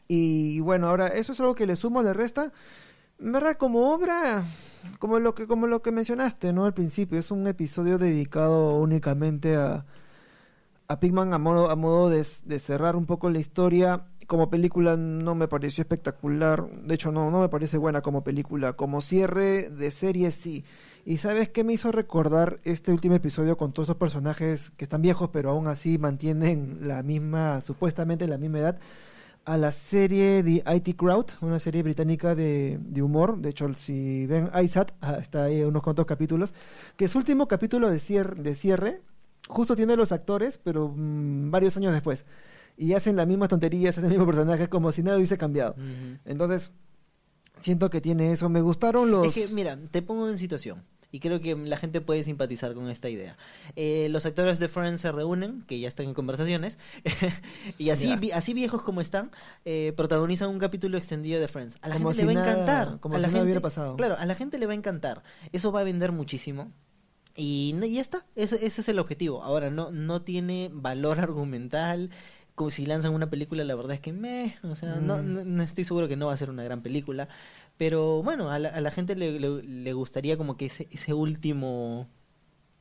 Y 0.08 0.60
bueno, 0.60 0.88
ahora 0.88 1.08
eso 1.08 1.32
es 1.32 1.40
algo 1.40 1.54
que 1.54 1.66
le 1.66 1.76
sumo, 1.76 2.02
le 2.02 2.14
resta. 2.14 2.52
Verdad, 3.18 3.56
como 3.58 3.92
obra, 3.92 4.44
como 4.98 5.18
lo 5.18 5.34
que, 5.34 5.46
como 5.46 5.66
lo 5.66 5.82
que 5.82 5.92
mencionaste, 5.92 6.52
¿no? 6.52 6.64
Al 6.64 6.72
principio, 6.72 7.18
es 7.18 7.30
un 7.30 7.46
episodio 7.46 7.98
dedicado 7.98 8.78
únicamente 8.78 9.56
a, 9.56 9.84
a 10.88 11.00
Pigman 11.00 11.34
a 11.34 11.38
modo, 11.38 11.70
a 11.70 11.76
modo 11.76 12.08
de, 12.08 12.26
de 12.44 12.58
cerrar 12.58 12.96
un 12.96 13.06
poco 13.06 13.28
la 13.28 13.38
historia. 13.38 14.06
Como 14.26 14.50
película 14.50 14.96
no 14.96 15.34
me 15.34 15.48
pareció 15.48 15.82
espectacular. 15.82 16.70
De 16.70 16.94
hecho, 16.94 17.12
no, 17.12 17.30
no 17.30 17.40
me 17.40 17.48
parece 17.48 17.76
buena 17.76 18.00
como 18.02 18.24
película. 18.24 18.74
Como 18.74 19.00
cierre 19.00 19.68
de 19.68 19.90
serie, 19.90 20.30
sí. 20.30 20.64
¿Y 21.04 21.18
sabes 21.18 21.48
qué 21.48 21.64
me 21.64 21.72
hizo 21.72 21.90
recordar 21.90 22.60
este 22.64 22.92
último 22.92 23.14
episodio 23.14 23.56
con 23.56 23.72
todos 23.72 23.88
esos 23.88 23.96
personajes 23.96 24.70
que 24.76 24.84
están 24.84 25.02
viejos, 25.02 25.30
pero 25.32 25.50
aún 25.50 25.66
así 25.66 25.98
mantienen 25.98 26.78
la 26.82 27.02
misma, 27.02 27.62
supuestamente 27.62 28.26
la 28.26 28.38
misma 28.38 28.58
edad? 28.58 28.78
A 29.44 29.56
la 29.56 29.72
serie 29.72 30.42
The 30.42 30.62
IT 30.74 30.96
Crowd, 30.96 31.26
una 31.40 31.58
serie 31.58 31.82
británica 31.82 32.34
de, 32.34 32.78
de 32.80 33.02
humor. 33.02 33.38
De 33.38 33.50
hecho, 33.50 33.72
si 33.74 34.26
ven 34.26 34.50
ISAT, 34.62 34.92
ah, 35.00 35.16
está 35.18 35.44
ahí 35.44 35.62
unos 35.62 35.82
cuantos 35.82 36.04
capítulos. 36.04 36.52
Que 36.96 37.08
su 37.08 37.18
último 37.18 37.48
capítulo 37.48 37.88
de 37.88 37.98
cierre, 37.98 38.42
de 38.42 38.54
cierre 38.54 39.00
justo 39.48 39.74
tiene 39.74 39.96
los 39.96 40.12
actores, 40.12 40.58
pero 40.62 40.92
mm, 40.94 41.50
varios 41.50 41.76
años 41.76 41.92
después. 41.92 42.24
Y 42.76 42.92
hacen 42.92 43.16
las 43.16 43.26
mismas 43.26 43.48
tonterías, 43.48 43.92
hacen 43.96 44.04
el 44.04 44.10
mismo 44.10 44.26
personaje, 44.26 44.68
como 44.68 44.92
si 44.92 45.02
nada 45.02 45.16
hubiese 45.16 45.38
cambiado. 45.38 45.74
Entonces, 46.24 46.72
siento 47.56 47.90
que 47.90 48.00
tiene 48.00 48.32
eso. 48.32 48.48
Me 48.48 48.60
gustaron 48.60 49.10
los... 49.10 49.26
Es 49.26 49.48
que, 49.48 49.54
mira, 49.54 49.76
te 49.90 50.02
pongo 50.02 50.28
en 50.28 50.36
situación. 50.36 50.84
Y 51.10 51.20
creo 51.20 51.40
que 51.40 51.54
la 51.56 51.78
gente 51.78 52.02
puede 52.02 52.22
simpatizar 52.22 52.74
con 52.74 52.90
esta 52.90 53.08
idea. 53.08 53.36
Eh, 53.76 54.08
los 54.10 54.26
actores 54.26 54.58
de 54.58 54.68
Friends 54.68 55.00
se 55.00 55.10
reúnen, 55.10 55.62
que 55.66 55.80
ya 55.80 55.88
están 55.88 56.04
en 56.06 56.12
conversaciones, 56.14 56.78
y 57.78 57.90
así, 57.90 58.14
vi- 58.16 58.30
así 58.32 58.52
viejos 58.52 58.82
como 58.82 59.00
están, 59.00 59.30
eh, 59.64 59.94
protagonizan 59.96 60.50
un 60.50 60.58
capítulo 60.58 60.98
extendido 60.98 61.40
de 61.40 61.48
Friends. 61.48 61.78
A 61.80 61.88
la 61.88 61.94
Como 61.94 62.10
gente 62.10 62.22
si 62.22 62.28
le 62.28 62.34
va 62.34 62.40
a 62.46 62.50
encantar. 62.52 63.00
como 63.00 63.14
a 63.14 63.18
si 63.18 63.22
la 63.22 63.28
nada 63.28 63.38
gente, 63.38 63.44
hubiera 63.44 63.60
pasado. 63.60 63.96
Claro, 63.96 64.16
a 64.18 64.26
la 64.26 64.34
gente 64.34 64.58
le 64.58 64.66
va 64.66 64.72
a 64.72 64.76
encantar. 64.76 65.22
Eso 65.52 65.72
va 65.72 65.80
a 65.80 65.84
vender 65.84 66.12
muchísimo. 66.12 66.72
Y, 67.34 67.74
ya 67.92 68.00
está, 68.00 68.26
ese, 68.34 68.66
ese 68.66 68.80
es 68.80 68.88
el 68.88 68.98
objetivo. 68.98 69.42
Ahora, 69.42 69.70
no, 69.70 69.90
no 69.90 70.22
tiene 70.22 70.70
valor 70.72 71.20
argumental. 71.20 72.10
Como 72.54 72.70
si 72.70 72.84
lanzan 72.86 73.14
una 73.14 73.30
película, 73.30 73.62
la 73.62 73.76
verdad 73.76 73.92
es 73.94 74.00
que 74.00 74.12
me, 74.12 74.56
o 74.64 74.74
sea, 74.74 74.96
no, 74.96 75.18
Mm. 75.18 75.32
no, 75.34 75.44
no 75.44 75.62
estoy 75.62 75.84
seguro 75.84 76.08
que 76.08 76.16
no 76.16 76.26
va 76.26 76.32
a 76.32 76.36
ser 76.36 76.50
una 76.50 76.64
gran 76.64 76.82
película. 76.82 77.28
Pero 77.78 78.22
bueno, 78.24 78.50
a 78.50 78.58
la, 78.60 78.70
a 78.70 78.80
la 78.82 78.90
gente 78.92 79.16
le, 79.16 79.40
le- 79.40 79.62
le 79.64 79.92
gustaría 79.94 80.36
como 80.38 80.56
que 80.58 80.66
ese, 80.66 80.88
ese 80.92 81.14
último, 81.14 82.08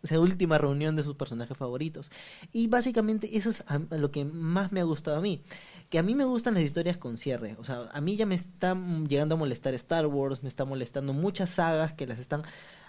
esa 0.03 0.19
última 0.19 0.57
reunión 0.57 0.95
de 0.95 1.03
sus 1.03 1.15
personajes 1.15 1.57
favoritos. 1.57 2.11
Y 2.51 2.67
básicamente 2.67 3.37
eso 3.37 3.49
es 3.49 3.63
lo 3.91 4.11
que 4.11 4.25
más 4.25 4.71
me 4.71 4.79
ha 4.81 4.83
gustado 4.83 5.17
a 5.17 5.21
mí. 5.21 5.43
Que 5.89 5.99
a 5.99 6.03
mí 6.03 6.15
me 6.15 6.25
gustan 6.25 6.55
las 6.55 6.63
historias 6.63 6.97
con 6.97 7.17
cierre. 7.17 7.55
O 7.59 7.63
sea, 7.63 7.89
a 7.91 8.01
mí 8.01 8.15
ya 8.17 8.25
me 8.25 8.35
está 8.35 8.75
llegando 9.09 9.35
a 9.35 9.37
molestar 9.37 9.73
Star 9.75 10.05
Wars, 10.07 10.43
me 10.43 10.49
está 10.49 10.65
molestando 10.65 11.13
muchas 11.13 11.49
sagas 11.51 11.93
que 11.93 12.07
las 12.07 12.19
están 12.19 12.43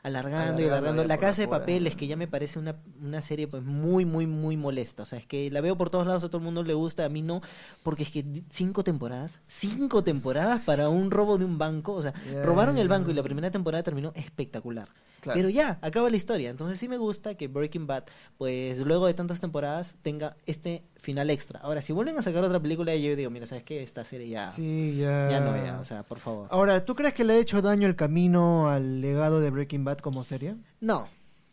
alargando 0.09 0.61
y 0.63 0.67
Alargando 0.67 1.05
La 1.05 1.19
Casa 1.19 1.43
de. 1.43 1.49
Papeles, 1.49 1.97
que 1.97 2.07
ya 2.07 2.17
me 2.17 2.27
parece 2.27 2.59
una, 2.59 2.77
una 3.01 3.23
serie 3.23 3.49
pues 3.49 3.63
muy, 3.63 4.05
muy, 4.05 4.27
muy 4.27 4.57
molesta. 4.57 5.05
O 5.05 5.07
sea, 5.07 5.19
es 5.19 5.27
que 5.27 5.51
la 5.51 5.61
veo 5.61 5.77
por 5.77 5.91
todos 5.91 6.07
lados, 6.07 6.25
a 6.25 6.29
todo 6.29 6.39
el 6.39 6.45
mundo 6.45 6.63
le 6.63 6.75
gusta, 6.75 7.05
a 7.05 7.09
mí 7.09 7.23
no, 7.23 7.41
porque 7.83 8.03
es 8.03 8.11
que 8.11 8.25
cinco 8.51 8.85
temporadas, 8.85 9.41
cinco 9.47 10.03
temporadas 10.05 10.61
para 10.63 10.89
un 10.89 11.11
robo 11.11 11.39
de 11.39 11.45
un 11.45 11.59
banco. 11.59 11.93
O 11.93 12.03
sea, 12.03 12.13
robaron 12.45 12.79
el 12.79 12.89
banco 12.89 13.11
y 13.11 13.15
la 13.15 13.23
primera 13.23 13.51
temporada 13.51 13.83
terminó 13.83 14.13
espectacular. 14.15 14.89
Claro. 15.29 15.39
Pero 15.39 15.51
ya, 15.51 15.79
acaba 15.83 16.11
la 16.11 16.17
historia. 16.17 16.51
Entonces 16.51 16.79
sí 16.79 16.89
me 16.89 16.97
gusta 16.97 17.35
que 17.35 17.49
Breaking 17.49 17.87
Bad, 17.87 18.05
pues 18.37 18.79
luego 18.79 19.07
de 19.07 19.15
tantas 19.15 19.41
temporadas, 19.41 19.95
tenga 20.03 20.37
este 20.47 20.85
final 20.97 21.31
extra. 21.31 21.61
Ahora, 21.61 21.83
si 21.83 21.93
vuelven 21.93 22.19
a 22.19 22.23
sacar 22.23 22.45
otra 22.45 22.61
película, 22.61 22.95
yo 22.97 23.15
digo, 23.15 23.31
mira, 23.31 23.47
¿sabes 23.47 23.65
qué? 23.65 23.83
Esta 23.83 24.05
serie 24.05 24.29
ya, 24.29 24.51
Sí, 24.51 24.97
ya... 24.99 25.31
ya 25.31 25.41
no, 25.41 25.57
ya, 25.57 25.79
o 25.79 25.85
sea, 25.85 26.03
por 26.03 26.19
favor. 26.19 26.49
Ahora, 26.51 26.85
¿tú 26.85 26.95
crees 26.95 27.15
que 27.15 27.25
le 27.25 27.35
ha 27.35 27.39
hecho 27.39 27.63
daño 27.63 27.87
el 27.87 27.97
camino 27.97 28.69
al 28.69 29.01
legado 29.01 29.41
de 29.41 29.51
Breaking 29.51 29.85
Bad 29.85 29.99
como 29.99 30.25
serie? 30.25 30.57
No, 30.81 31.09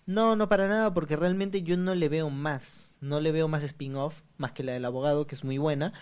no, 0.05 0.35
no 0.35 0.49
para 0.49 0.67
nada, 0.67 0.93
porque 0.93 1.15
realmente 1.15 1.63
yo 1.63 1.77
no 1.77 1.95
le 1.95 2.09
veo 2.09 2.29
más. 2.29 2.95
No 3.01 3.19
le 3.19 3.31
veo 3.31 3.47
más 3.47 3.63
spin-off, 3.63 4.21
más 4.37 4.51
que 4.51 4.63
la 4.63 4.73
del 4.73 4.85
abogado, 4.85 5.27
que 5.27 5.35
es 5.35 5.43
muy 5.43 5.57
buena. 5.57 5.93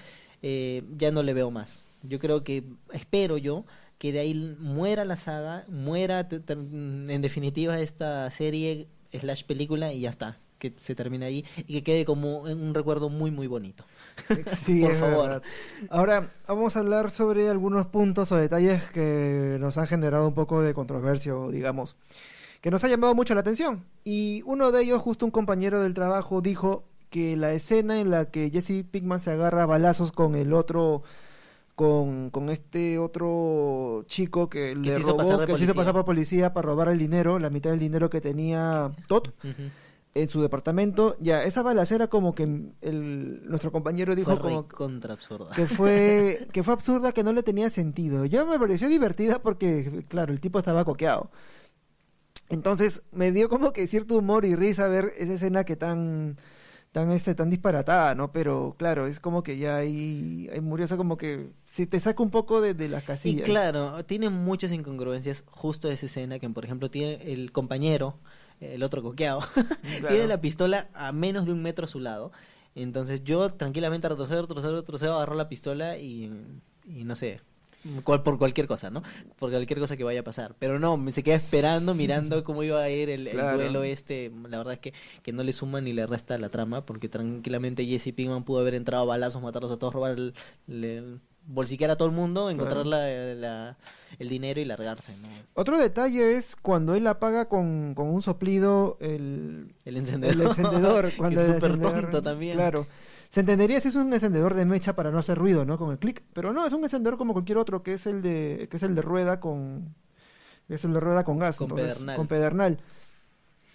Eh, 0.42 0.84
ya 0.98 1.12
no 1.12 1.24
le 1.24 1.34
veo 1.34 1.52
más. 1.52 1.84
Yo 2.04 2.20
creo 2.20 2.44
que, 2.44 2.64
espero 2.92 3.38
yo, 3.38 3.66
que 4.04 4.12
de 4.12 4.20
ahí 4.20 4.58
muera 4.60 5.06
la 5.06 5.16
saga, 5.16 5.64
muera 5.70 6.28
en 6.30 7.22
definitiva 7.22 7.80
esta 7.80 8.30
serie 8.32 8.90
slash 9.14 9.46
película 9.46 9.94
y 9.94 10.02
ya 10.02 10.10
está. 10.10 10.40
Que 10.60 10.74
se 10.78 10.94
termine 10.94 11.26
ahí 11.26 11.46
y 11.56 11.76
que 11.76 11.84
quede 11.84 12.04
como 12.04 12.40
un 12.40 12.74
recuerdo 12.74 13.08
muy, 13.08 13.32
muy 13.32 13.48
bonito. 13.48 13.86
Sí, 14.66 14.82
Por 14.84 14.98
favor. 14.98 15.30
verdad. 15.30 15.44
Ahora, 15.90 16.28
vamos 16.50 16.76
a 16.76 16.80
hablar 16.80 17.12
sobre 17.12 17.48
algunos 17.48 17.88
puntos 17.88 18.30
o 18.34 18.36
detalles 18.36 18.84
que 18.90 19.56
nos 19.62 19.78
han 19.78 19.88
generado 19.88 20.28
un 20.28 20.34
poco 20.34 20.62
de 20.62 20.74
controversia, 20.74 21.34
digamos, 21.50 21.96
que 22.60 22.72
nos 22.72 22.84
ha 22.84 22.90
llamado 22.90 23.16
mucho 23.16 23.34
la 23.36 23.40
atención. 23.40 23.86
Y 24.04 24.42
uno 24.46 24.74
de 24.74 24.84
ellos, 24.84 25.02
justo 25.02 25.24
un 25.26 25.32
compañero 25.32 25.80
del 25.80 25.94
trabajo, 25.94 26.42
dijo 26.42 26.84
que 27.10 27.38
la 27.38 27.54
escena 27.54 28.02
en 28.02 28.12
la 28.12 28.26
que 28.26 28.50
Jesse 28.50 28.84
Pinkman 28.84 29.22
se 29.22 29.32
agarra 29.32 29.64
a 29.64 29.66
balazos 29.66 30.12
con 30.12 30.36
el 30.36 30.52
otro, 30.52 31.04
con, 31.76 32.30
con 32.30 32.50
este 32.50 33.00
otro 33.00 34.06
chico 34.08 34.50
que, 34.50 34.76
le 34.76 34.76
robó, 34.76 34.84
que 34.86 34.92
se 34.92 35.00
hizo 35.00 35.18
policía. 35.18 35.74
pasar 35.74 35.94
por 35.94 36.06
policía 36.06 36.54
para 36.54 36.68
robar 36.68 36.90
el 36.90 36.98
dinero, 36.98 37.40
la 37.40 37.50
mitad 37.50 37.72
del 37.72 37.80
dinero 37.80 38.10
que 38.10 38.22
tenía 38.22 38.92
Todd 39.08 39.30
en 40.14 40.30
su 40.30 40.42
departamento. 40.42 41.18
Ya, 41.20 41.44
esa 41.44 41.64
balacera 41.64 42.08
como 42.08 42.36
que 42.36 42.44
el, 42.82 43.42
nuestro 43.50 43.72
compañero 43.72 44.16
dijo 44.16 44.32
Fue 44.38 44.40
como 44.40 44.68
contra 44.68 45.14
absurda. 45.14 45.52
que 45.56 45.66
fue 45.66 46.48
que 46.54 46.64
fue 46.64 46.74
absurda, 46.74 47.12
que 47.12 47.24
no 47.24 47.34
le 47.34 47.44
tenía 47.44 47.70
sentido. 47.70 48.26
Ya 48.26 48.46
me 48.46 48.60
pareció 48.60 48.88
divertida 48.88 49.42
porque, 49.42 50.06
claro, 50.08 50.32
el 50.32 50.40
tipo 50.40 50.60
estaba 50.60 50.86
coqueado. 50.86 51.32
Entonces 52.50 53.04
me 53.12 53.32
dio 53.32 53.50
como 53.50 53.74
que 53.74 53.88
cierto 53.88 54.16
humor 54.16 54.46
y 54.46 54.56
risa 54.56 54.88
ver 54.88 55.12
esa 55.18 55.34
escena 55.34 55.64
que 55.64 55.76
tan 55.76 56.38
tan 56.94 57.12
este 57.12 57.36
tan 57.36 57.50
disparatada, 57.52 58.16
¿no? 58.16 58.32
Pero 58.34 58.76
claro, 58.80 59.08
es 59.08 59.20
como 59.20 59.44
que 59.44 59.58
ya 59.60 59.78
hay 59.78 60.50
hay 60.54 60.62
murió, 60.62 60.86
o 60.86 60.90
sea, 60.90 60.98
como 60.98 61.18
que 61.18 61.52
si 61.66 61.88
te 61.88 62.00
saca 62.00 62.24
un 62.24 62.32
poco 62.32 62.62
de, 62.62 62.74
de 62.76 62.90
las 62.90 63.04
Y 63.24 63.38
casillas. 63.38 63.42
claro, 63.42 64.04
tiene 64.06 64.30
muchas 64.30 64.72
incongruencias 64.72 65.44
justo 65.48 65.90
esa 65.90 66.06
escena 66.08 66.40
que, 66.40 66.50
por 66.50 66.66
ejemplo, 66.66 66.92
tiene 66.92 67.32
el 67.34 67.52
compañero, 67.52 68.20
el 68.60 68.84
otro 68.84 69.02
coqueado, 69.02 69.42
tiene 70.08 70.28
la 70.28 70.42
pistola 70.42 70.90
a 70.94 71.12
menos 71.14 71.46
de 71.46 71.54
un 71.54 71.62
metro 71.62 71.86
a 71.86 71.88
su 71.88 72.00
lado. 72.00 72.32
Entonces 72.76 73.24
yo 73.24 73.54
tranquilamente 73.54 74.10
retrocedo, 74.10 74.42
retrocedo, 74.42 74.78
retrocedo, 74.82 75.16
agarro 75.16 75.36
la 75.36 75.48
pistola 75.50 75.98
y, 75.98 76.32
y 76.86 77.04
no 77.06 77.16
sé, 77.16 77.42
por 78.04 78.38
cualquier 78.38 78.68
cosa, 78.68 78.90
¿no? 78.90 79.04
Por 79.38 79.52
cualquier 79.52 79.80
cosa 79.80 79.98
que 79.98 80.04
vaya 80.04 80.22
a 80.22 80.24
pasar. 80.24 80.56
Pero 80.60 80.80
no, 80.80 80.98
me 80.98 81.12
se 81.12 81.24
queda 81.24 81.36
esperando, 81.36 81.94
mirando 81.96 82.44
cómo 82.44 82.64
iba 82.64 82.82
a 82.82 82.90
ir 82.90 83.10
el, 83.10 83.28
el 83.28 83.34
Claro. 83.34 83.58
duelo 83.58 83.84
este. 83.84 84.32
La 84.50 84.58
verdad 84.58 84.74
es 84.76 84.80
que, 84.80 84.94
que 85.22 85.34
no 85.34 85.44
le 85.44 85.54
suma 85.54 85.82
ni 85.82 85.94
le 85.94 86.06
resta 86.08 86.38
la 86.38 86.50
trama, 86.50 86.86
porque 86.86 87.10
tranquilamente 87.10 87.86
Jesse 87.86 88.14
Pinkman 88.16 88.44
pudo 88.44 88.60
haber 88.62 88.76
entrado 88.76 89.04
a 89.04 89.08
balazos, 89.08 89.42
matarlos 89.42 89.72
a 89.72 89.78
todos, 89.78 89.94
robar 89.94 90.12
el, 90.14 90.34
el- 90.68 91.20
bolsiquear 91.46 91.92
a 91.92 91.98
todo 91.98 92.08
el 92.08 92.14
mundo, 92.16 92.50
encontrar 92.50 92.86
la- 92.88 93.34
la- 93.36 93.78
el 94.18 94.30
dinero 94.30 94.62
y 94.62 94.66
largarse, 94.66 95.12
¿no? 95.18 95.28
Otro 95.56 95.78
detalle 95.78 96.38
es 96.38 96.56
cuando 96.56 96.96
él 96.96 97.06
apaga 97.06 97.50
con, 97.50 97.96
con 97.96 98.08
un 98.08 98.22
soplido 98.22 98.98
el, 99.02 99.74
El 99.84 99.98
encendedor. 99.98 100.36
el 100.36 100.42
encendedor. 100.44 101.12
cuando 101.18 101.42
es 101.42 101.48
súper 101.54 101.78
tonto 101.82 102.22
también. 102.22 102.56
Claro. 102.56 102.88
Se 103.34 103.40
entendería 103.40 103.82
si 103.82 103.88
es 103.88 103.96
un 103.96 104.14
encendedor 104.14 104.54
de 104.54 104.64
mecha 104.64 104.96
para 104.96 105.10
no 105.10 105.18
hacer 105.18 105.40
ruido, 105.40 105.66
¿no? 105.66 105.80
Con 105.80 105.90
el 105.90 105.98
clic. 105.98 106.22
Pero 106.34 106.54
no, 106.54 106.68
es 106.68 106.74
un 106.74 106.84
encendedor 106.84 107.18
como 107.18 107.34
cualquier 107.34 107.58
otro, 107.58 107.82
que 107.82 107.94
es 107.94 108.06
el 108.06 108.22
de, 108.22 108.68
que 108.70 108.78
es 108.78 108.84
el 108.84 108.94
de 108.94 109.02
rueda 109.02 109.40
con, 109.40 109.96
que 110.68 110.76
es 110.76 110.86
el 110.86 110.94
de 110.94 111.00
rueda 111.00 111.24
con 111.24 111.40
gas. 111.40 111.58
Con 111.58 111.66
entonces, 111.72 111.94
pedernal. 111.96 112.16
Con 112.16 112.28
pedernal. 112.28 112.80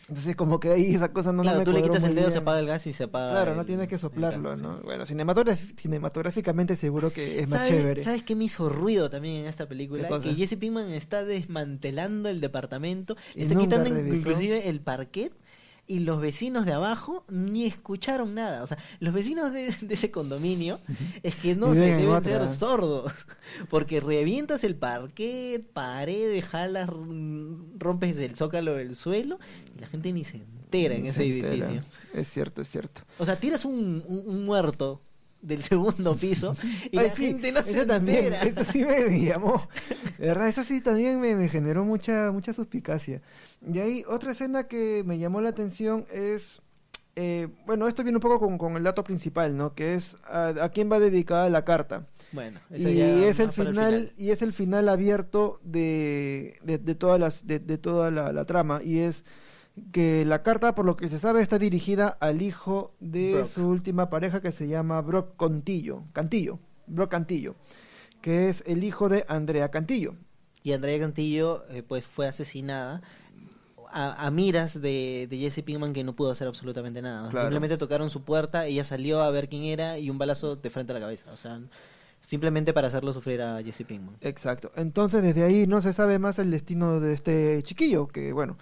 Entonces 0.08 0.36
como 0.36 0.60
que 0.60 0.70
ahí 0.70 0.94
esa 0.94 1.12
cosa 1.12 1.32
no, 1.32 1.42
claro, 1.42 1.58
me 1.58 1.64
tú 1.64 1.72
le 1.72 1.82
quitas 1.82 2.04
el 2.04 2.14
dedo, 2.14 2.30
se 2.30 2.38
apaga 2.38 2.60
el 2.60 2.66
gas 2.68 2.86
y 2.86 2.92
se 2.92 3.02
apaga. 3.02 3.32
Claro, 3.32 3.50
el- 3.50 3.56
no 3.56 3.66
tienes 3.66 3.88
que 3.88 3.98
soplarlo, 3.98 4.56
¿no? 4.56 4.76
sí. 4.76 4.82
Bueno, 4.84 5.04
cinematográficamente 5.04 6.76
seguro 6.76 7.12
que 7.12 7.40
es 7.40 7.48
más 7.48 7.66
¿Sabe- 7.66 7.80
chévere. 7.80 8.04
¿Sabes 8.04 8.22
qué 8.22 8.36
me 8.36 8.44
hizo 8.44 8.68
ruido 8.68 9.10
también 9.10 9.42
en 9.42 9.46
esta 9.46 9.66
película? 9.66 10.08
Que 10.20 10.34
Jesse 10.34 10.56
Pinkman 10.56 10.90
está 10.90 11.24
desmantelando 11.24 12.28
el 12.28 12.40
departamento, 12.40 13.16
está 13.34 13.58
quitando 13.58 13.90
revisó. 13.90 14.16
inclusive 14.16 14.68
el 14.68 14.80
parquet 14.80 15.32
y 15.88 16.00
los 16.00 16.20
vecinos 16.20 16.66
de 16.66 16.72
abajo 16.74 17.24
ni 17.28 17.64
escucharon 17.64 18.34
nada. 18.34 18.62
O 18.62 18.66
sea, 18.66 18.78
los 19.00 19.12
vecinos 19.14 19.52
de, 19.52 19.74
de 19.80 19.94
ese 19.94 20.10
condominio 20.10 20.78
es 21.22 21.34
que 21.34 21.56
no 21.56 21.74
se 21.74 21.90
en 21.92 21.98
deben 21.98 22.14
otra. 22.14 22.46
ser 22.46 22.48
sordos. 22.48 23.12
Porque 23.70 24.00
revientas 24.00 24.62
el 24.64 24.76
parquet, 24.76 25.66
paredes, 25.72 26.46
jalas, 26.46 26.88
rompes 27.78 28.16
el 28.18 28.36
zócalo 28.36 28.74
del 28.74 28.94
suelo 28.94 29.38
y 29.76 29.80
la 29.80 29.86
gente 29.86 30.12
ni 30.12 30.24
se 30.24 30.36
entera 30.36 30.94
en 30.94 31.06
ese 31.06 31.24
entera. 31.24 31.48
edificio. 31.66 31.82
Es 32.14 32.28
cierto, 32.28 32.62
es 32.62 32.68
cierto. 32.68 33.00
O 33.18 33.24
sea, 33.24 33.40
tiras 33.40 33.64
un, 33.64 34.02
un- 34.06 34.22
un 34.26 34.44
muerto 34.44 35.00
del 35.42 35.62
segundo 35.62 36.16
piso 36.16 36.56
y 36.90 36.98
Ay, 36.98 37.10
la 37.10 37.16
sí, 37.16 37.16
gente 37.16 37.52
no 37.52 37.62
se 37.62 37.72
esa 37.72 37.86
también, 37.86 38.36
entera. 38.36 38.42
esa 38.42 38.64
sí 38.64 38.84
me, 38.84 39.24
llamó. 39.24 39.68
De 40.18 40.26
verdad, 40.28 40.48
esa 40.48 40.64
sí 40.64 40.80
también 40.80 41.20
me, 41.20 41.34
me 41.36 41.48
generó 41.48 41.84
mucha, 41.84 42.30
mucha 42.32 42.52
suspicacia. 42.52 43.22
Y 43.66 43.78
ahí, 43.78 44.04
otra 44.08 44.32
escena 44.32 44.68
que 44.68 45.02
me 45.06 45.18
llamó 45.18 45.40
la 45.40 45.50
atención 45.50 46.06
es. 46.10 46.60
eh, 47.16 47.48
bueno, 47.66 47.88
esto 47.88 48.02
viene 48.04 48.16
un 48.18 48.22
poco 48.22 48.38
con, 48.40 48.58
con 48.58 48.76
el 48.76 48.82
dato 48.84 49.04
principal, 49.04 49.56
¿no? 49.56 49.74
Que 49.74 49.94
es 49.94 50.16
a, 50.24 50.48
a 50.64 50.68
quién 50.70 50.90
va 50.90 51.00
dedicada 51.00 51.48
la 51.50 51.64
carta. 51.64 52.06
Bueno, 52.30 52.60
eso 52.70 52.88
Y 52.88 53.00
es 53.24 53.40
el 53.40 53.52
final, 53.52 54.12
y 54.16 54.30
es 54.30 54.42
el 54.42 54.52
final 54.52 54.88
abierto 54.88 55.58
de, 55.64 56.58
de, 56.62 56.78
de 56.78 56.94
todas 56.94 57.18
las, 57.18 57.46
de, 57.46 57.58
de 57.58 57.78
toda 57.78 58.10
la, 58.10 58.32
la 58.32 58.44
trama. 58.44 58.82
Y 58.84 58.98
es 59.00 59.24
que 59.92 60.24
la 60.24 60.42
carta, 60.42 60.74
por 60.74 60.84
lo 60.84 60.96
que 60.96 61.08
se 61.08 61.18
sabe, 61.18 61.42
está 61.42 61.58
dirigida 61.58 62.08
al 62.08 62.42
hijo 62.42 62.94
de 63.00 63.34
Brock. 63.34 63.46
su 63.46 63.66
última 63.66 64.10
pareja 64.10 64.40
que 64.40 64.52
se 64.52 64.68
llama 64.68 65.00
Brock 65.00 65.36
Contillo, 65.36 66.04
Cantillo, 66.12 66.58
Brock 66.86 67.10
Cantillo, 67.10 67.54
que 68.20 68.48
es 68.48 68.62
el 68.66 68.84
hijo 68.84 69.08
de 69.08 69.24
Andrea 69.28 69.70
Cantillo. 69.70 70.14
Y 70.62 70.72
Andrea 70.72 70.98
Cantillo 70.98 71.62
eh, 71.70 71.82
pues 71.82 72.06
fue 72.06 72.26
asesinada 72.26 73.02
a, 73.90 74.26
a 74.26 74.30
miras 74.30 74.80
de, 74.80 75.26
de 75.30 75.38
Jesse 75.38 75.62
Pinkman 75.62 75.92
que 75.92 76.04
no 76.04 76.14
pudo 76.14 76.30
hacer 76.30 76.46
absolutamente 76.46 77.00
nada. 77.00 77.30
Claro. 77.30 77.46
Simplemente 77.46 77.78
tocaron 77.78 78.10
su 78.10 78.22
puerta, 78.22 78.66
ella 78.66 78.84
salió 78.84 79.22
a 79.22 79.30
ver 79.30 79.48
quién 79.48 79.64
era 79.64 79.98
y 79.98 80.10
un 80.10 80.18
balazo 80.18 80.56
de 80.56 80.70
frente 80.70 80.92
a 80.92 80.94
la 80.94 81.00
cabeza. 81.00 81.30
O 81.32 81.36
sea, 81.36 81.60
simplemente 82.20 82.72
para 82.72 82.88
hacerlo 82.88 83.12
sufrir 83.12 83.40
a 83.40 83.62
Jesse 83.62 83.84
Pinkman. 83.86 84.16
Exacto. 84.20 84.72
Entonces, 84.76 85.22
desde 85.22 85.44
ahí 85.44 85.66
no 85.66 85.80
se 85.80 85.92
sabe 85.92 86.18
más 86.18 86.38
el 86.38 86.50
destino 86.50 87.00
de 87.00 87.14
este 87.14 87.62
chiquillo, 87.62 88.08
que 88.08 88.32
bueno, 88.32 88.58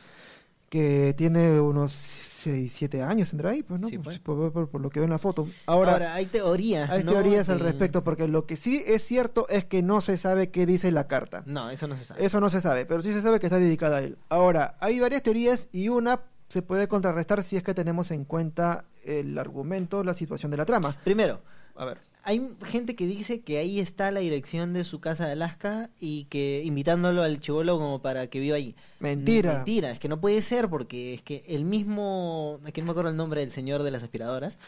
que 0.68 1.14
tiene 1.16 1.60
unos 1.60 1.92
6, 1.92 2.72
7 2.72 3.02
años, 3.02 3.30
tendrá 3.30 3.50
ahí, 3.50 3.62
pues, 3.62 3.80
¿no? 3.80 3.88
Sí, 3.88 3.98
Pues, 3.98 4.18
pues. 4.18 4.38
por, 4.38 4.52
por- 4.52 4.68
por 4.68 4.80
lo 4.80 4.90
que 4.90 5.00
veo 5.00 5.04
en 5.04 5.10
la 5.12 5.18
foto. 5.18 5.48
Ahora, 5.66 5.92
Ahora, 5.92 6.14
hay 6.14 6.26
teorías. 6.26 6.90
hay 6.90 7.04
¿no? 7.04 7.12
teorías 7.12 7.48
al 7.48 7.60
respecto, 7.60 8.02
porque 8.04 8.26
lo 8.28 8.46
que 8.46 8.56
sí 8.56 8.82
es 8.86 9.04
cierto 9.04 9.48
es 9.48 9.64
que 9.64 9.82
no 9.82 10.00
se 10.00 10.16
sabe 10.16 10.50
qué 10.50 10.66
dice 10.66 10.90
la 10.92 11.06
carta. 11.06 11.42
No, 11.46 11.70
eso 11.70 11.86
no 11.86 11.96
se 11.96 12.04
sabe. 12.04 12.24
Eso 12.24 12.40
no 12.40 12.50
se 12.50 12.60
sabe, 12.60 12.84
pero 12.86 13.02
sí 13.02 13.12
se 13.12 13.22
sabe 13.22 13.38
que 13.40 13.46
está 13.46 13.58
dedicada 13.58 13.98
a 13.98 14.02
él. 14.02 14.18
Ahora, 14.28 14.76
hay 14.80 14.98
varias 15.00 15.22
teorías 15.22 15.68
y 15.72 15.88
una 15.88 16.20
se 16.48 16.62
puede 16.62 16.86
contrarrestar 16.88 17.42
si 17.42 17.56
es 17.56 17.62
que 17.62 17.74
tenemos 17.74 18.10
en 18.12 18.24
cuenta 18.24 18.84
el 19.04 19.36
argumento, 19.38 20.04
la 20.04 20.14
situación 20.14 20.50
de 20.50 20.56
la 20.56 20.64
trama. 20.64 20.96
Primero, 21.04 21.40
A 21.76 21.84
ver. 21.84 21.98
Hay 22.26 22.56
gente 22.64 22.96
que 22.96 23.06
dice 23.06 23.42
que 23.42 23.58
ahí 23.58 23.78
está 23.78 24.10
la 24.10 24.18
dirección 24.18 24.72
de 24.72 24.82
su 24.82 24.98
casa 24.98 25.26
de 25.26 25.32
Alaska 25.32 25.90
y 26.00 26.24
que 26.24 26.60
invitándolo 26.64 27.22
al 27.22 27.38
chivolo 27.38 27.78
como 27.78 28.02
para 28.02 28.26
que 28.26 28.40
viva 28.40 28.56
ahí. 28.56 28.74
Mentira. 28.98 29.54
Mentira, 29.54 29.92
es 29.92 30.00
que 30.00 30.08
no 30.08 30.20
puede 30.20 30.42
ser 30.42 30.68
porque 30.68 31.14
es 31.14 31.22
que 31.22 31.44
el 31.46 31.64
mismo, 31.64 32.58
que 32.72 32.80
no 32.80 32.86
me 32.86 32.90
acuerdo 32.90 33.10
el 33.10 33.16
nombre 33.16 33.42
del 33.42 33.52
señor 33.52 33.84
de 33.84 33.92
las 33.92 34.02
aspiradoras, 34.02 34.58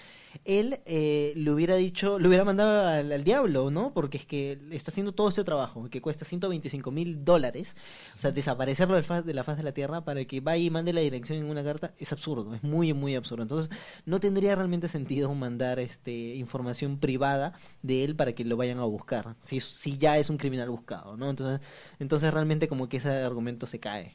él 0.44 0.80
eh, 0.86 1.32
le 1.34 1.50
hubiera 1.50 1.74
dicho, 1.74 2.20
le 2.20 2.28
hubiera 2.28 2.44
mandado 2.44 2.86
al, 2.86 3.10
al 3.10 3.24
diablo, 3.24 3.70
¿no? 3.72 3.92
Porque 3.92 4.18
es 4.18 4.26
que 4.26 4.58
está 4.70 4.90
haciendo 4.90 5.12
todo 5.12 5.28
este 5.28 5.42
trabajo 5.42 5.88
que 5.90 6.00
cuesta 6.00 6.24
125 6.24 6.90
mil 6.92 7.24
dólares, 7.24 7.74
o 8.16 8.20
sea, 8.20 8.30
desaparecerlo 8.30 8.94
de 8.94 9.34
la 9.34 9.42
faz 9.42 9.56
de 9.56 9.62
la 9.62 9.72
tierra 9.72 10.04
para 10.04 10.24
que 10.26 10.40
vaya 10.40 10.62
y 10.62 10.70
mande 10.70 10.92
la 10.92 11.00
dirección 11.00 11.38
en 11.38 11.46
una 11.46 11.64
carta 11.64 11.92
es 11.98 12.12
absurdo, 12.12 12.54
es 12.54 12.62
muy, 12.62 12.92
muy 12.92 13.16
absurdo. 13.16 13.42
Entonces, 13.42 13.70
no 14.04 14.20
tendría 14.20 14.54
realmente 14.54 14.86
sentido 14.86 15.34
mandar 15.34 15.80
este 15.80 16.36
información 16.36 16.98
privada 16.98 17.47
de 17.82 18.04
él 18.04 18.16
para 18.16 18.32
que 18.32 18.44
lo 18.44 18.56
vayan 18.56 18.78
a 18.78 18.84
buscar, 18.84 19.36
si, 19.44 19.60
si 19.60 19.98
ya 19.98 20.18
es 20.18 20.30
un 20.30 20.36
criminal 20.36 20.70
buscado, 20.70 21.16
¿no? 21.16 21.30
Entonces, 21.30 21.66
entonces 21.98 22.32
realmente 22.32 22.68
como 22.68 22.88
que 22.88 22.98
ese 22.98 23.10
argumento 23.10 23.66
se 23.66 23.80
cae. 23.80 24.14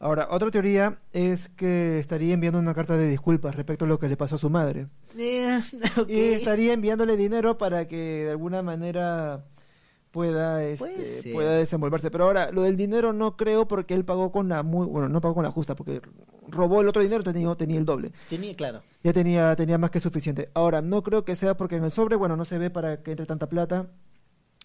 Ahora, 0.00 0.28
otra 0.30 0.50
teoría 0.50 0.98
es 1.12 1.48
que 1.48 1.98
estaría 1.98 2.34
enviando 2.34 2.58
una 2.58 2.74
carta 2.74 2.96
de 2.96 3.08
disculpas 3.08 3.54
respecto 3.54 3.84
a 3.84 3.88
lo 3.88 3.98
que 3.98 4.08
le 4.08 4.16
pasó 4.16 4.34
a 4.34 4.38
su 4.38 4.50
madre. 4.50 4.88
Eh. 5.16 5.60
Y 6.08 6.20
estaría 6.32 6.72
enviándole 6.72 7.16
dinero 7.16 7.56
para 7.56 7.86
que 7.86 8.24
de 8.24 8.30
alguna 8.30 8.62
manera 8.62 9.44
pueda 10.10 10.62
este, 10.64 11.32
pueda 11.32 11.56
desenvolverse. 11.56 12.10
Pero 12.10 12.24
ahora, 12.24 12.50
lo 12.50 12.62
del 12.62 12.76
dinero 12.76 13.12
no 13.12 13.36
creo 13.36 13.66
porque 13.66 13.94
él 13.94 14.04
pagó 14.04 14.30
con 14.30 14.48
la 14.48 14.62
muy, 14.62 14.86
bueno, 14.86 15.08
no 15.08 15.20
pagó 15.20 15.34
con 15.34 15.44
la 15.44 15.50
justa 15.50 15.74
porque 15.74 16.00
robó 16.54 16.80
el 16.80 16.88
otro 16.88 17.02
dinero, 17.02 17.22
tenía, 17.22 17.54
tenía 17.54 17.78
el 17.78 17.84
doble. 17.84 18.12
Tenía, 18.28 18.54
claro. 18.56 18.82
Ya 19.02 19.12
tenía, 19.12 19.54
tenía 19.56 19.76
más 19.76 19.90
que 19.90 20.00
suficiente. 20.00 20.50
Ahora, 20.54 20.80
no 20.80 21.02
creo 21.02 21.24
que 21.24 21.36
sea 21.36 21.56
porque 21.56 21.76
en 21.76 21.84
el 21.84 21.90
sobre, 21.90 22.16
bueno, 22.16 22.36
no 22.36 22.44
se 22.46 22.58
ve 22.58 22.70
para 22.70 23.02
que 23.02 23.10
entre 23.10 23.26
tanta 23.26 23.48
plata. 23.48 23.88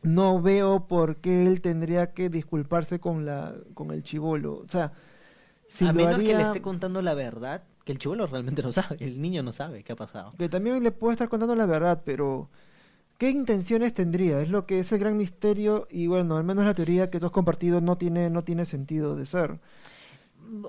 No 0.02 0.42
veo 0.42 0.88
por 0.88 1.18
qué 1.18 1.46
él 1.46 1.60
tendría 1.60 2.14
que 2.14 2.30
disculparse 2.30 3.00
con 3.00 3.26
la 3.26 3.54
con 3.74 3.92
el 3.92 4.02
chivolo. 4.02 4.60
O 4.66 4.70
sea, 4.70 4.94
si 5.68 5.86
a 5.86 5.92
lo 5.92 6.06
menos 6.06 6.20
que 6.20 6.36
le 6.36 6.42
esté 6.42 6.62
contando 6.62 7.02
la 7.02 7.14
verdad, 7.14 7.64
que 7.84 7.92
el 7.92 8.00
chivolo 8.00 8.26
realmente 8.28 8.64
no 8.64 8.72
sabe, 8.74 8.98
el 9.00 9.22
niño 9.22 9.44
no 9.44 9.52
sabe 9.52 9.84
qué 9.84 9.94
ha 9.94 9.96
pasado. 9.96 10.34
que 10.38 10.50
también 10.50 10.82
le 10.84 10.92
puedo 10.92 11.12
estar 11.12 11.28
contando 11.28 11.56
la 11.56 11.66
verdad, 11.66 12.02
pero 12.06 12.50
¿qué 13.18 13.30
intenciones 13.30 13.94
tendría? 13.94 14.42
Es 14.42 14.50
lo 14.50 14.66
que 14.66 14.80
es 14.80 14.92
el 14.92 15.00
gran 15.00 15.18
misterio 15.18 15.88
y 15.92 16.08
bueno, 16.08 16.38
al 16.38 16.44
menos 16.44 16.66
la 16.66 16.74
teoría 16.74 17.10
que 17.10 17.20
tú 17.20 17.26
has 17.26 17.32
compartido 17.32 17.82
no 17.82 17.98
tiene 17.98 18.30
no 18.30 18.44
tiene 18.44 18.66
sentido 18.66 19.16
de 19.16 19.26
ser. 19.26 19.60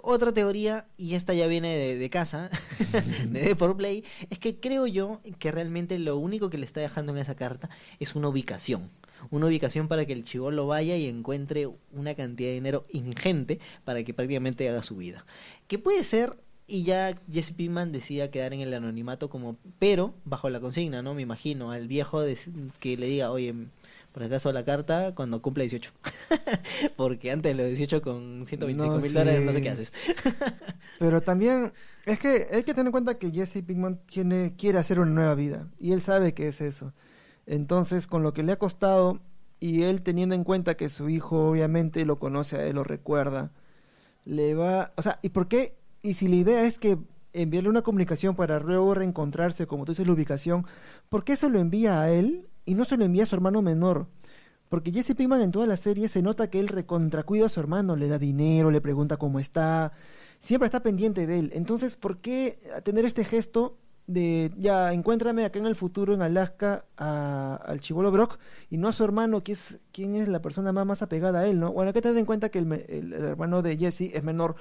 Otra 0.02 0.32
teoría, 0.32 0.86
y 0.98 1.14
esta 1.14 1.32
ya 1.32 1.46
viene 1.46 1.96
de, 1.96 2.10
casa, 2.10 2.50
de 3.28 3.40
Deport 3.40 3.76
Play, 3.76 4.04
es 4.28 4.38
que 4.38 4.56
creo 4.60 4.86
yo 4.86 5.20
que 5.38 5.50
realmente 5.52 5.98
lo 5.98 6.16
único 6.18 6.50
que 6.50 6.58
le 6.58 6.64
está 6.66 6.80
dejando 6.80 7.12
en 7.12 7.18
esa 7.18 7.34
carta 7.34 7.70
es 7.98 8.14
una 8.14 8.28
ubicación. 8.28 8.90
Una 9.30 9.46
ubicación 9.46 9.88
para 9.88 10.06
que 10.06 10.12
el 10.12 10.24
chivolo 10.24 10.66
vaya 10.66 10.96
y 10.96 11.06
encuentre 11.06 11.68
una 11.92 12.14
cantidad 12.14 12.48
de 12.50 12.54
dinero 12.54 12.86
ingente 12.90 13.58
para 13.84 14.02
que 14.02 14.14
prácticamente 14.14 14.68
haga 14.68 14.82
su 14.82 14.96
vida. 14.96 15.24
Que 15.68 15.78
puede 15.78 16.04
ser, 16.04 16.36
y 16.66 16.84
ya 16.84 17.18
Jesse 17.30 17.52
Pinkman 17.52 17.92
decida 17.92 18.30
quedar 18.30 18.52
en 18.54 18.60
el 18.60 18.72
anonimato 18.72 19.28
como, 19.28 19.56
pero 19.78 20.14
bajo 20.24 20.48
la 20.48 20.60
consigna, 20.60 21.02
¿no? 21.02 21.14
Me 21.14 21.22
imagino, 21.22 21.70
al 21.70 21.86
viejo 21.88 22.20
de- 22.22 22.38
que 22.80 22.96
le 22.96 23.06
diga, 23.08 23.30
oye, 23.30 23.54
por 24.12 24.22
acaso 24.22 24.52
la 24.52 24.64
carta 24.64 25.12
cuando 25.14 25.40
cumpla 25.42 25.62
18. 25.64 25.92
Porque 26.96 27.30
antes 27.30 27.56
de 27.56 27.62
los 27.62 27.68
18 27.68 28.02
con 28.02 28.44
125 28.46 28.94
No, 28.94 29.00
mil 29.00 29.12
dólares 29.12 29.42
no 29.42 29.52
sé 29.52 29.62
qué 29.62 29.70
haces. 29.70 29.92
Pero 30.98 31.20
también 31.20 31.72
es 32.06 32.18
que 32.18 32.46
hay 32.52 32.62
que 32.64 32.74
tener 32.74 32.86
en 32.86 32.92
cuenta 32.92 33.18
que 33.18 33.30
Jesse 33.30 33.62
Pinkman 33.66 34.00
tiene, 34.06 34.54
quiere 34.56 34.78
hacer 34.78 35.00
una 35.00 35.10
nueva 35.12 35.34
vida 35.34 35.68
y 35.78 35.92
él 35.92 36.00
sabe 36.00 36.34
que 36.34 36.48
es 36.48 36.60
eso. 36.60 36.92
Entonces, 37.46 38.06
con 38.06 38.22
lo 38.22 38.32
que 38.32 38.42
le 38.42 38.52
ha 38.52 38.58
costado 38.58 39.20
y 39.60 39.82
él 39.82 40.02
teniendo 40.02 40.34
en 40.34 40.44
cuenta 40.44 40.76
que 40.76 40.88
su 40.88 41.08
hijo 41.08 41.50
obviamente 41.50 42.04
lo 42.04 42.18
conoce 42.18 42.56
a 42.56 42.66
él, 42.66 42.76
lo 42.76 42.84
recuerda, 42.84 43.50
le 44.24 44.54
va, 44.54 44.92
o 44.96 45.02
sea, 45.02 45.18
¿y 45.22 45.30
por 45.30 45.48
qué? 45.48 45.76
Y 46.02 46.14
si 46.14 46.28
la 46.28 46.36
idea 46.36 46.62
es 46.64 46.78
que 46.78 46.98
enviarle 47.32 47.68
una 47.68 47.82
comunicación 47.82 48.34
para 48.34 48.58
luego 48.60 48.94
reencontrarse, 48.94 49.66
como 49.66 49.84
tú 49.84 49.92
dices, 49.92 50.06
la 50.06 50.12
ubicación, 50.12 50.66
¿por 51.08 51.24
qué 51.24 51.36
se 51.36 51.48
lo 51.48 51.58
envía 51.58 52.00
a 52.00 52.10
él 52.10 52.48
y 52.64 52.74
no 52.74 52.84
se 52.84 52.96
lo 52.96 53.04
envía 53.04 53.22
a 53.24 53.26
su 53.26 53.34
hermano 53.34 53.62
menor? 53.62 54.06
Porque 54.68 54.92
Jesse 54.92 55.14
Pinkman 55.16 55.40
en 55.40 55.50
toda 55.50 55.66
la 55.66 55.76
serie 55.76 56.06
se 56.08 56.22
nota 56.22 56.48
que 56.48 56.60
él 56.60 56.68
recontracuida 56.68 57.46
a 57.46 57.48
su 57.48 57.58
hermano, 57.60 57.96
le 57.96 58.08
da 58.08 58.18
dinero, 58.18 58.70
le 58.70 58.80
pregunta 58.80 59.16
cómo 59.16 59.40
está, 59.40 59.92
siempre 60.38 60.66
está 60.66 60.80
pendiente 60.80 61.26
de 61.26 61.38
él. 61.40 61.50
Entonces, 61.54 61.96
¿por 61.96 62.18
qué 62.18 62.58
tener 62.84 63.04
este 63.04 63.24
gesto 63.24 63.76
de 64.06 64.52
ya 64.58 64.92
encuéntrame 64.92 65.44
acá 65.44 65.58
en 65.60 65.66
el 65.66 65.76
futuro 65.76 66.14
en 66.14 66.22
Alaska 66.22 66.84
a- 66.96 67.56
al 67.64 67.80
chivolo 67.80 68.10
Brock 68.10 68.38
y 68.68 68.76
no 68.76 68.88
a 68.88 68.92
su 68.92 69.04
hermano, 69.04 69.42
que 69.42 69.52
es 69.52 69.78
quién 69.92 70.14
es 70.16 70.26
la 70.28 70.40
persona 70.42 70.72
más, 70.72 70.84
más 70.86 71.02
apegada 71.02 71.40
a 71.40 71.46
él, 71.46 71.58
¿no? 71.60 71.72
Bueno, 71.72 71.92
que 71.92 72.02
tener 72.02 72.18
en 72.18 72.24
cuenta 72.26 72.48
que 72.48 72.58
el, 72.60 72.72
el- 72.88 73.12
hermano 73.12 73.62
de 73.62 73.76
Jesse 73.76 74.12
es 74.14 74.22
menor, 74.24 74.56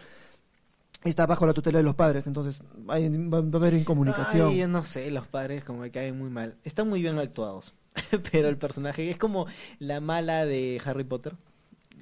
está 1.03 1.25
bajo 1.25 1.45
la 1.47 1.53
tutela 1.53 1.77
de 1.79 1.83
los 1.83 1.95
padres, 1.95 2.27
entonces 2.27 2.61
hay- 2.87 3.09
va, 3.27 3.37
a 3.37 3.41
haber 3.41 3.73
incomunicación. 3.73 4.49
Ay, 4.49 4.67
no 4.67 4.83
sé, 4.83 5.09
los 5.11 5.27
padres 5.27 5.63
como 5.63 5.79
me 5.79 5.91
caen 5.91 6.17
muy 6.17 6.29
mal. 6.29 6.57
Están 6.63 6.89
muy 6.89 7.01
bien 7.01 7.17
actuados. 7.17 7.73
pero 8.31 8.49
el 8.49 8.57
personaje 8.57 9.09
es 9.09 9.17
como 9.17 9.47
la 9.79 10.01
mala 10.01 10.45
de 10.45 10.81
Harry 10.85 11.03
Potter, 11.03 11.35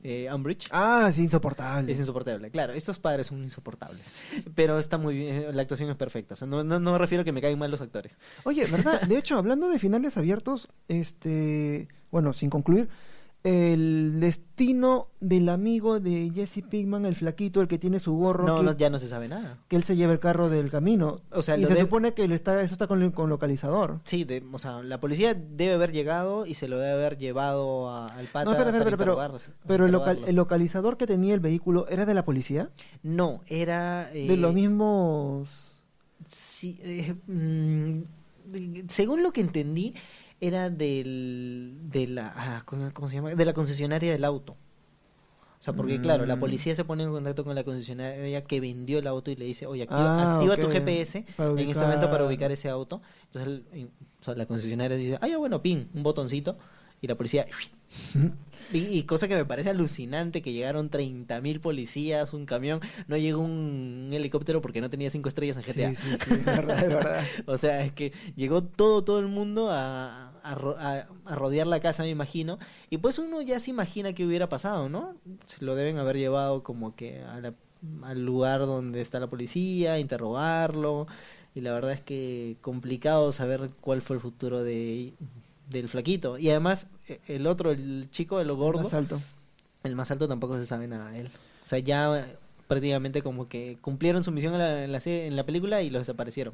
eh, 0.04 0.30
Umbridge. 0.34 0.68
Ah, 0.72 1.12
sí, 1.14 1.24
insoportable. 1.24 1.92
Es 1.92 2.00
insoportable, 2.00 2.50
claro. 2.52 2.74
Estos 2.74 3.00
padres 3.00 3.28
son 3.28 3.44
insoportables. 3.44 4.14
Pero 4.56 4.80
está 4.80 4.98
muy 4.98 5.16
bien, 5.16 5.56
la 5.56 5.62
actuación 5.62 5.90
es 5.90 5.96
perfecta. 5.96 6.36
O 6.36 6.38
sea, 6.38 6.48
no, 6.48 6.64
no, 6.64 6.80
no 6.80 6.92
me 6.94 6.98
refiero 6.98 7.24
a 7.24 7.26
que 7.26 7.32
me 7.32 7.42
caigan 7.42 7.60
mal 7.60 7.72
los 7.72 7.82
actores. 7.82 8.18
Oye, 8.44 8.66
¿verdad? 8.68 9.02
De 9.02 9.18
hecho, 9.18 9.38
hablando 9.38 9.70
de 9.70 9.80
finales 9.80 10.18
abiertos, 10.18 10.70
este, 10.88 11.88
bueno, 12.12 12.34
sin 12.34 12.50
concluir, 12.50 12.90
el 13.48 14.20
destino 14.20 15.08
del 15.20 15.48
amigo 15.50 16.00
de 16.00 16.32
Jesse 16.34 16.62
Pinkman, 16.70 17.06
el 17.06 17.16
flaquito, 17.16 17.62
el 17.62 17.68
que 17.68 17.78
tiene 17.78 18.00
su 18.00 18.14
gorro, 18.16 18.46
No, 18.46 18.58
que, 18.58 18.64
no, 18.64 18.78
ya 18.78 18.90
no 18.90 19.00
se 19.00 19.08
sabe 19.08 19.28
nada. 19.28 19.58
que 19.68 19.76
él 19.76 19.84
se 19.84 19.96
lleva 19.96 20.12
el 20.12 20.20
carro 20.20 20.50
del 20.50 20.70
camino. 20.70 21.22
O 21.32 21.42
sea, 21.42 21.58
y 21.58 21.66
se 21.66 21.74
de- 21.74 21.82
supone 21.82 22.14
que 22.14 22.24
él 22.26 22.32
está, 22.34 22.62
eso 22.62 22.74
está 22.74 22.88
con, 22.88 23.12
con 23.12 23.30
localizador. 23.30 24.02
Sí, 24.04 24.24
de- 24.26 24.44
o 24.52 24.60
sea, 24.60 24.84
la 24.84 25.00
policía 25.00 25.34
debe 25.34 25.74
haber 25.76 25.92
llegado 25.92 26.46
y 26.46 26.56
se 26.56 26.68
lo 26.68 26.78
debe 26.80 26.92
haber 26.94 27.18
llevado 27.18 27.90
a- 27.90 28.08
al 28.08 28.26
pata 28.28 28.46
No, 28.46 28.52
espera, 28.52 28.70
espera, 28.78 28.98
pero, 28.98 29.18
pero 29.66 29.86
el, 29.86 29.92
local- 29.92 30.20
el 30.28 30.36
localizador 30.36 30.98
que 30.98 31.08
tenía 31.08 31.34
el 31.34 31.40
vehículo 31.40 31.88
era 31.88 32.06
de 32.06 32.14
la 32.14 32.26
policía, 32.26 32.70
No, 33.04 33.42
era... 33.48 34.12
eh, 34.14 34.28
de 34.28 34.38
los 34.38 34.54
mismos... 34.54 35.78
Sí, 36.30 36.80
eh, 36.84 37.16
mm, 37.28 38.02
según 38.90 39.24
lo 39.24 39.32
que 39.32 39.42
entendí, 39.42 39.94
era 40.40 40.70
del, 40.70 41.78
de 41.90 42.08
la, 42.08 42.34
ah, 42.36 42.64
¿cómo 42.66 43.08
se 43.08 43.16
llama? 43.16 43.34
De 43.34 43.46
la 43.46 43.54
concesionaria 43.54 44.12
del 44.12 44.24
auto. 44.26 44.54
O 44.54 45.64
sea, 45.64 45.74
porque 45.74 46.00
claro, 46.00 46.26
la 46.28 46.36
Mm. 46.36 46.40
policía 46.40 46.76
se 46.76 46.86
pone 46.86 47.04
en 47.04 47.10
contacto 47.12 47.44
con 47.44 47.56
la 47.56 47.64
concesionaria 47.64 48.44
que 48.44 48.60
vendió 48.62 49.00
el 49.00 49.08
auto 49.08 49.32
y 49.32 49.36
le 49.36 49.46
dice, 49.46 49.66
oye, 49.66 49.84
activa, 49.84 50.16
Ah, 50.22 50.34
activa 50.36 50.56
tu 50.56 50.68
GPS 50.70 51.18
en 51.18 51.26
este 51.60 51.80
momento 51.86 52.12
para 52.12 52.26
ubicar. 52.26 52.52
ese 52.52 52.70
auto. 52.70 53.02
Entonces 53.26 53.62
el- 53.74 53.90
la 54.38 54.46
concesionaria 54.46 54.96
dice, 54.98 55.18
ah, 55.20 55.28
ya 55.28 55.38
bueno, 55.40 55.62
pin, 55.62 55.90
un 55.96 56.04
botoncito. 56.04 56.58
Y 57.02 57.08
la 57.08 57.16
policía... 57.16 57.46
Y, 58.74 58.80
y 58.98 59.04
cosa 59.04 59.30
que 59.30 59.36
me 59.36 59.46
parece 59.46 59.70
alucinante, 59.70 60.42
que 60.42 60.52
llegaron 60.52 60.90
30.000 60.90 61.62
policías, 61.62 62.34
un 62.34 62.46
camión, 62.46 62.82
no 63.08 63.16
llegó 63.16 63.40
un 63.40 64.10
helicóptero 64.12 64.62
porque 64.62 64.82
no 64.82 64.90
tenía 64.90 65.10
cinco 65.10 65.30
estrellas 65.30 65.56
en 65.56 65.64
GTA. 65.64 65.90
Sí, 65.92 65.96
sí, 65.96 66.18
sí, 66.26 66.34
es 66.34 66.46
verdad, 66.46 66.84
es 66.84 66.90
verdad. 66.90 67.24
O 67.46 67.58
sea, 67.58 67.86
es 67.86 67.94
que 67.94 68.12
llegó 68.36 68.64
todo, 68.64 69.06
todo 69.06 69.20
el 69.20 69.28
mundo 69.28 69.70
a, 69.72 70.32
a- 70.44 71.08
a 71.26 71.36
rodear 71.36 71.66
la 71.68 71.80
casa, 71.80 72.04
me 72.04 72.10
imagino. 72.10 72.60
Y 72.90 72.98
pues 72.98 73.20
uno 73.20 73.42
ya 73.42 73.62
se 73.62 73.70
imagina 73.70 74.12
qué 74.12 74.26
hubiera 74.26 74.50
pasado, 74.50 74.90
¿no? 74.90 75.16
Se 75.46 75.64
lo 75.64 75.74
deben 75.76 75.98
haber 75.98 76.18
llevado 76.18 76.62
como 76.64 76.94
que 76.94 77.22
a 77.22 77.40
la- 77.40 77.54
al 78.04 78.26
lugar 78.26 78.60
donde 78.62 79.00
está 79.00 79.22
la 79.22 79.28
policía, 79.28 79.98
interrogarlo. 79.98 81.08
Y 81.56 81.62
la 81.62 81.72
verdad 81.72 81.94
es 81.94 82.02
que 82.02 82.58
complicado 82.60 83.32
saber 83.32 83.70
cuál 83.80 84.02
fue 84.02 84.18
el 84.18 84.22
futuro 84.22 84.62
de 84.62 85.14
del 85.70 85.90
flaquito. 85.90 86.38
Y 86.38 86.50
además, 86.50 86.88
e- 87.08 87.20
el 87.28 87.48
otro, 87.48 87.72
el 87.72 88.10
chico, 88.12 88.40
el 88.40 88.52
gordo, 88.54 88.88
Asalto. 88.88 89.22
el 89.84 89.96
más 89.96 90.12
alto 90.12 90.28
tampoco 90.28 90.58
se 90.58 90.66
sabe 90.66 90.88
nada 90.88 91.12
de 91.12 91.22
él. 91.22 91.28
O 91.64 91.66
sea, 91.66 91.80
ya 91.80 92.20
eh, 92.20 92.38
prácticamente 92.68 93.22
como 93.22 93.48
que 93.48 93.78
cumplieron 93.82 94.24
su 94.24 94.32
misión 94.32 94.54
en 94.54 94.60
la, 94.60 94.84
en 94.84 94.92
la, 94.92 95.00
en 95.06 95.36
la 95.36 95.46
película 95.46 95.82
y 95.82 95.90
los 95.90 96.02
desaparecieron. 96.02 96.54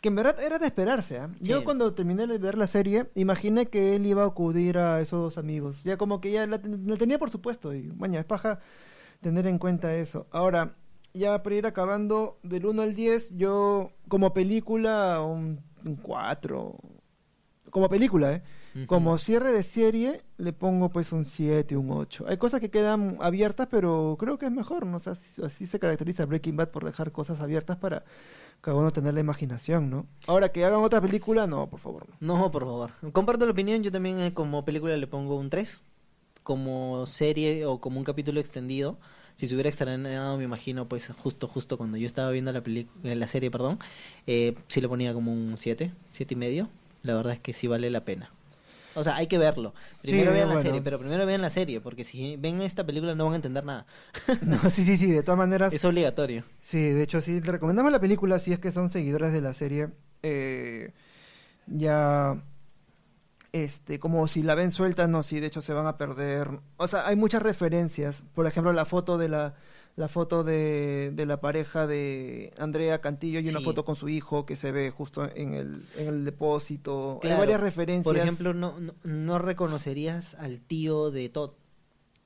Que 0.00 0.08
en 0.08 0.16
verdad 0.16 0.38
era 0.40 0.58
de 0.58 0.66
esperarse. 0.66 1.18
¿ah? 1.18 1.30
Sí. 1.40 1.46
Yo 1.48 1.64
cuando 1.64 1.94
terminé 1.94 2.26
de 2.26 2.38
ver 2.38 2.58
la 2.58 2.66
serie, 2.66 3.06
imaginé 3.14 3.66
que 3.66 3.96
él 3.96 4.04
iba 4.06 4.22
a 4.22 4.26
acudir 4.26 4.76
a 4.78 5.00
esos 5.00 5.20
dos 5.20 5.38
amigos. 5.38 5.82
Ya 5.84 5.96
como 5.96 6.20
que 6.20 6.30
ya 6.30 6.46
la 6.46 6.58
tenía 6.58 7.18
por 7.18 7.30
supuesto. 7.30 7.74
Y 7.74 7.84
maña, 7.84 8.20
es 8.20 8.26
paja 8.26 8.60
tener 9.20 9.46
en 9.46 9.58
cuenta 9.58 9.96
eso. 9.96 10.26
Ahora, 10.30 10.74
ya 11.14 11.42
para 11.42 11.56
ir 11.56 11.66
acabando, 11.66 12.38
del 12.42 12.66
1 12.66 12.82
al 12.82 12.94
10, 12.94 13.36
yo 13.36 13.92
como 14.08 14.34
película, 14.34 15.22
un, 15.22 15.60
un 15.84 15.96
4. 15.96 16.76
Como 17.74 17.88
película, 17.88 18.34
¿eh? 18.34 18.42
Como 18.86 19.18
cierre 19.18 19.50
de 19.50 19.64
serie, 19.64 20.20
le 20.38 20.52
pongo 20.52 20.90
pues 20.90 21.10
un 21.10 21.24
7, 21.24 21.76
un 21.76 21.90
8. 21.90 22.26
Hay 22.28 22.36
cosas 22.36 22.60
que 22.60 22.70
quedan 22.70 23.16
abiertas, 23.20 23.66
pero 23.68 24.14
creo 24.16 24.38
que 24.38 24.46
es 24.46 24.52
mejor, 24.52 24.86
¿no? 24.86 24.98
O 24.98 25.00
sea, 25.00 25.14
así, 25.14 25.66
se 25.66 25.80
caracteriza 25.80 26.24
Breaking 26.24 26.56
Bad 26.56 26.68
por 26.68 26.84
dejar 26.84 27.10
cosas 27.10 27.40
abiertas 27.40 27.76
para 27.76 28.04
cada 28.60 28.76
uno 28.76 28.92
tener 28.92 29.12
la 29.12 29.18
imaginación, 29.18 29.90
¿no? 29.90 30.06
Ahora, 30.28 30.52
que 30.52 30.64
hagan 30.64 30.84
otra 30.84 31.00
película, 31.00 31.48
no, 31.48 31.68
por 31.68 31.80
favor. 31.80 32.06
no. 32.20 32.38
No, 32.38 32.50
por 32.52 32.62
favor. 32.62 32.92
Comparto 33.10 33.44
la 33.44 33.50
opinión, 33.50 33.82
yo 33.82 33.90
también 33.90 34.20
eh, 34.20 34.32
como 34.32 34.64
película 34.64 34.96
le 34.96 35.08
pongo 35.08 35.34
un 35.36 35.50
3. 35.50 35.82
Como 36.44 37.06
serie 37.06 37.66
o 37.66 37.80
como 37.80 37.98
un 37.98 38.04
capítulo 38.04 38.38
extendido. 38.38 38.98
Si 39.34 39.48
se 39.48 39.54
hubiera 39.54 39.68
estrenado, 39.68 40.38
me 40.38 40.44
imagino, 40.44 40.88
pues 40.88 41.08
justo, 41.08 41.48
justo 41.48 41.76
cuando 41.76 41.96
yo 41.96 42.06
estaba 42.06 42.30
viendo 42.30 42.52
la, 42.52 42.62
la 43.02 43.26
serie, 43.26 43.50
perdón, 43.50 43.80
eh, 44.28 44.54
sí 44.68 44.80
le 44.80 44.88
ponía 44.88 45.12
como 45.12 45.32
un 45.32 45.56
7, 45.56 45.92
siete 46.12 46.34
y 46.34 46.36
medio. 46.36 46.68
La 47.04 47.14
verdad 47.14 47.34
es 47.34 47.40
que 47.40 47.52
sí 47.52 47.68
vale 47.68 47.88
la 47.90 48.04
pena. 48.04 48.30
O 48.96 49.04
sea, 49.04 49.16
hay 49.16 49.26
que 49.26 49.38
verlo. 49.38 49.74
Primero 50.02 50.30
Sí, 50.30 50.36
vean 50.36 50.48
la 50.48 50.62
serie, 50.62 50.80
pero 50.82 50.98
primero 50.98 51.26
vean 51.26 51.42
la 51.42 51.50
serie, 51.50 51.80
porque 51.80 52.04
si 52.04 52.36
ven 52.36 52.60
esta 52.60 52.84
película 52.84 53.14
no 53.14 53.24
van 53.24 53.34
a 53.34 53.36
entender 53.36 53.64
nada. 53.64 53.86
No, 54.42 54.58
sí, 54.70 54.84
sí, 54.84 54.96
sí, 54.96 55.10
de 55.10 55.22
todas 55.22 55.38
maneras. 55.38 55.72
Es 55.72 55.84
obligatorio. 55.84 56.44
Sí, 56.62 56.80
de 56.80 57.02
hecho, 57.02 57.20
sí, 57.20 57.40
le 57.40 57.52
recomendamos 57.52 57.92
la 57.92 58.00
película 58.00 58.38
si 58.38 58.52
es 58.52 58.58
que 58.58 58.72
son 58.72 58.90
seguidores 58.90 59.32
de 59.32 59.40
la 59.40 59.52
serie. 59.52 59.88
Eh, 60.22 60.92
ya, 61.66 62.42
este, 63.52 63.98
como 63.98 64.26
si 64.28 64.42
la 64.42 64.54
ven 64.54 64.70
suelta, 64.70 65.06
no, 65.06 65.22
sí, 65.22 65.40
de 65.40 65.48
hecho 65.48 65.60
se 65.60 65.72
van 65.72 65.86
a 65.86 65.98
perder. 65.98 66.48
O 66.76 66.86
sea, 66.86 67.06
hay 67.06 67.16
muchas 67.16 67.42
referencias. 67.42 68.22
Por 68.34 68.46
ejemplo, 68.46 68.72
la 68.72 68.84
foto 68.84 69.18
de 69.18 69.28
la, 69.28 69.54
la 69.96 70.08
foto 70.08 70.42
de, 70.42 71.12
de 71.14 71.26
la 71.26 71.40
pareja 71.40 71.86
de 71.86 72.52
Andrea 72.58 73.00
Cantillo 73.00 73.38
y 73.40 73.48
una 73.48 73.60
foto 73.60 73.84
con 73.84 73.94
su 73.96 74.08
hijo 74.08 74.44
que 74.44 74.56
se 74.56 74.72
ve 74.72 74.90
justo 74.90 75.24
en 75.36 75.54
el, 75.54 75.82
en 75.96 76.08
el 76.08 76.24
depósito. 76.24 77.18
Claro. 77.22 77.36
Hay 77.36 77.40
varias 77.40 77.60
referencias. 77.60 78.04
Por 78.04 78.16
ejemplo, 78.16 78.54
no, 78.54 78.78
no, 78.80 78.94
no 79.04 79.38
reconocerías 79.38 80.34
al 80.34 80.60
tío 80.60 81.10
de 81.10 81.28
Todd. 81.28 81.52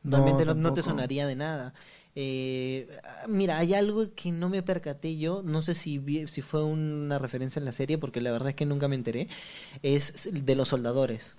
No, 0.02 0.16
Realmente 0.18 0.44
no, 0.46 0.54
no 0.54 0.72
te 0.72 0.82
sonaría 0.82 1.26
de 1.26 1.36
nada. 1.36 1.74
Eh, 2.14 2.88
mira, 3.28 3.58
hay 3.58 3.74
algo 3.74 4.12
que 4.14 4.32
no 4.32 4.48
me 4.48 4.62
percaté 4.62 5.18
yo, 5.18 5.42
no 5.44 5.60
sé 5.62 5.74
si, 5.74 5.98
vi- 5.98 6.26
si 6.26 6.40
fue 6.40 6.64
una 6.64 7.18
referencia 7.18 7.60
en 7.60 7.64
la 7.66 7.72
serie, 7.72 7.98
porque 7.98 8.20
la 8.20 8.32
verdad 8.32 8.48
es 8.50 8.54
que 8.54 8.64
nunca 8.66 8.88
me 8.88 8.96
enteré, 8.96 9.28
es 9.82 10.28
de 10.32 10.54
los 10.56 10.68
soldadores. 10.68 11.36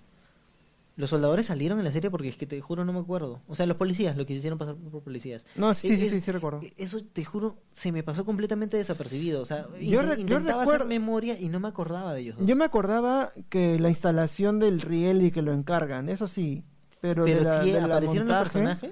Los 0.99 1.11
soldadores 1.11 1.45
salieron 1.45 1.79
en 1.79 1.85
la 1.85 1.93
serie 1.93 2.11
porque 2.11 2.27
es 2.27 2.35
que 2.35 2.45
te 2.45 2.59
juro 2.59 2.83
no 2.83 2.91
me 2.91 2.99
acuerdo. 2.99 3.39
O 3.47 3.55
sea, 3.55 3.65
los 3.65 3.77
policías, 3.77 4.17
lo 4.17 4.25
que 4.25 4.33
hicieron 4.33 4.59
pasar 4.59 4.75
por 4.75 5.01
policías. 5.01 5.45
No, 5.55 5.73
sí, 5.73 5.87
sí, 5.87 5.93
Es- 6.05 6.11
sí, 6.11 6.19
sí, 6.19 6.31
recuerdo. 6.31 6.59
Eso 6.75 7.01
te 7.13 7.23
juro, 7.23 7.55
se 7.71 7.93
me 7.93 8.03
pasó 8.03 8.25
completamente 8.25 8.75
desapercibido. 8.75 9.41
O 9.41 9.45
sea, 9.45 9.65
Yo 9.79 10.03
yo 10.03 10.13
intentaba 10.13 10.63
recuerdo- 10.63 10.83
hacer 10.83 10.87
memoria 10.87 11.39
y 11.39 11.47
no 11.47 11.61
me 11.61 11.69
acordaba 11.69 12.13
de 12.13 12.19
ellos. 12.19 12.37
dos. 12.37 12.45
Yo 12.45 12.55
me 12.57 12.65
acordaba 12.65 13.31
que 13.47 13.79
la 13.79 13.87
instalación 13.87 14.59
del 14.59 14.81
riel 14.81 15.23
y 15.23 15.31
que 15.31 15.41
lo 15.41 15.53
encargan, 15.53 16.09
eso 16.09 16.27
sí. 16.27 16.65
Pero, 16.99 17.23
Pero 17.23 17.37
de 17.39 17.43
la, 17.45 17.63
sí 17.63 17.71
de 17.71 17.79
la 17.79 17.85
aparecieron 17.85 18.27
los 18.27 18.37
personajes. 18.39 18.91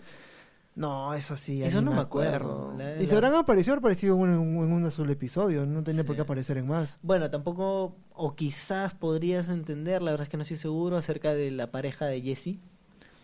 No, 0.78 1.12
eso 1.16 1.36
sí. 1.36 1.64
Eso 1.64 1.82
no 1.82 1.92
me 1.92 2.02
acuerdo. 2.02 2.72
La- 2.78 2.98
y 2.98 3.02
la- 3.02 3.08
se 3.08 3.16
habrán 3.16 3.34
aparecido, 3.34 3.76
aparecido 3.78 4.14
en 4.16 4.22
un, 4.38 4.64
en 4.64 4.72
un 4.72 4.92
solo 4.92 5.12
episodio, 5.12 5.66
no 5.66 5.84
tenía 5.84 6.04
por 6.04 6.16
qué 6.16 6.22
aparecer 6.22 6.58
en 6.60 6.68
más. 6.68 7.00
Bueno, 7.02 7.32
tampoco, 7.32 7.96
o 8.14 8.36
quizás 8.36 8.94
podrías 8.94 9.50
entender, 9.50 10.04
la 10.04 10.12
verdad 10.12 10.26
es 10.26 10.30
que 10.30 10.38
no 10.38 10.44
estoy 10.44 10.58
seguro, 10.58 10.96
acerca 10.96 11.34
de 11.34 11.50
la 11.50 11.72
pareja 11.72 12.06
de 12.06 12.22
Jesse, 12.22 12.60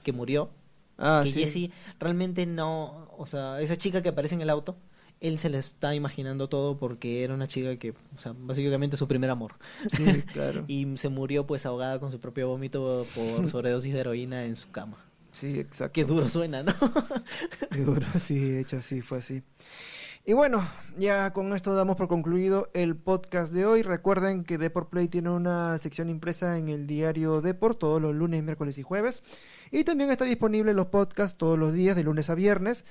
que 0.04 0.12
murió. 0.12 0.50
Ah, 0.98 1.22
que 1.24 1.30
sí. 1.32 1.40
Jesse 1.46 1.72
realmente 2.00 2.48
no, 2.48 3.08
o 3.18 3.28
sea, 3.28 3.62
esa 3.62 3.76
chica 3.76 4.02
que 4.02 4.10
aparece 4.10 4.34
en 4.34 4.42
el 4.42 4.50
auto, 4.50 4.76
él 5.22 5.38
se 5.38 5.50
le 5.50 5.60
está 5.60 5.94
imaginando 5.94 6.50
todo 6.50 6.78
porque 6.78 7.24
era 7.24 7.36
una 7.36 7.48
chica 7.48 7.78
que, 7.78 7.92
o 7.92 8.20
sea, 8.20 8.34
básicamente 8.36 8.98
su 8.98 9.08
primer 9.08 9.30
amor. 9.30 9.54
Sí, 9.90 10.04
claro. 10.34 10.66
Y 10.68 10.88
se 10.98 11.10
murió 11.10 11.46
pues 11.46 11.68
ahogada 11.68 12.00
con 12.00 12.12
su 12.12 12.20
propio 12.20 12.48
vómito 12.48 13.06
por 13.14 13.48
sobredosis 13.50 13.94
de 13.94 14.00
heroína 14.00 14.46
en 14.46 14.56
su 14.56 14.72
cama. 14.72 14.98
Sí, 15.34 15.60
exacto. 15.60 15.94
Qué 15.94 16.06
duro 16.06 16.30
suena, 16.30 16.64
¿no? 16.64 16.74
Qué 17.72 17.80
duro, 17.80 18.06
sí, 18.20 18.40
de 18.40 18.62
hecho 18.62 18.82
sí, 18.82 19.02
fue 19.02 19.18
así. 19.18 19.44
Y 20.26 20.32
bueno, 20.32 20.66
ya 20.98 21.34
con 21.34 21.54
esto 21.54 21.74
damos 21.74 21.98
por 21.98 22.08
concluido 22.08 22.70
el 22.74 22.96
podcast 22.96 23.52
de 23.52 23.66
hoy. 23.66 23.82
Recuerden 23.82 24.46
que 24.46 24.58
Deport 24.58 24.90
Play 24.90 25.10
tiene 25.10 25.30
una 25.32 25.78
sección 25.80 26.10
impresa 26.10 26.58
en 26.58 26.70
el 26.70 26.88
diario 26.88 27.42
Deport 27.42 27.78
todos 27.78 28.02
los 28.02 28.16
lunes, 28.16 28.42
miércoles 28.42 28.78
y 28.78 28.84
jueves. 28.84 29.22
Y 29.70 29.84
también 29.84 30.12
está 30.12 30.24
disponible 30.24 30.74
los 30.74 30.88
podcasts 30.88 31.38
todos 31.38 31.60
los 31.60 31.74
días, 31.74 31.98
de 31.98 32.04
lunes 32.04 32.30
a 32.30 32.36
viernes, 32.36 32.86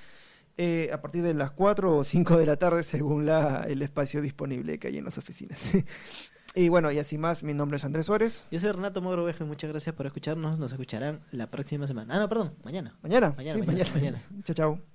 eh, 0.57 0.91
a 0.93 1.01
partir 1.01 1.23
de 1.23 1.33
las 1.33 1.49
4 1.49 1.97
o 1.97 2.03
5 2.03 2.37
de 2.37 2.45
la 2.45 2.57
tarde, 2.57 2.83
según 2.83 3.25
la, 3.25 3.65
el 3.67 3.81
espacio 3.81 4.21
disponible 4.21 4.77
que 4.77 4.89
hay 4.89 4.99
en 4.99 5.05
las 5.05 5.17
oficinas. 5.17 5.71
y 6.55 6.69
bueno, 6.69 6.91
y 6.91 6.99
así 6.99 7.17
más, 7.17 7.43
mi 7.43 7.53
nombre 7.53 7.77
es 7.77 7.85
Andrés 7.85 8.05
Suárez. 8.05 8.45
Yo 8.51 8.59
soy 8.59 8.71
Renato 8.71 9.01
Mogro 9.01 9.27
y 9.29 9.43
muchas 9.43 9.69
gracias 9.69 9.95
por 9.95 10.05
escucharnos. 10.05 10.57
Nos 10.59 10.71
escucharán 10.71 11.21
la 11.31 11.47
próxima 11.49 11.87
semana. 11.87 12.15
Ah, 12.15 12.19
no, 12.19 12.29
perdón, 12.29 12.55
mañana. 12.63 12.95
Mañana. 13.01 13.33
Mañana, 13.35 13.59
Sí, 13.61 13.67
mañana, 13.67 13.91
mañana. 13.93 14.21
Chao, 14.43 14.55
chao. 14.55 14.92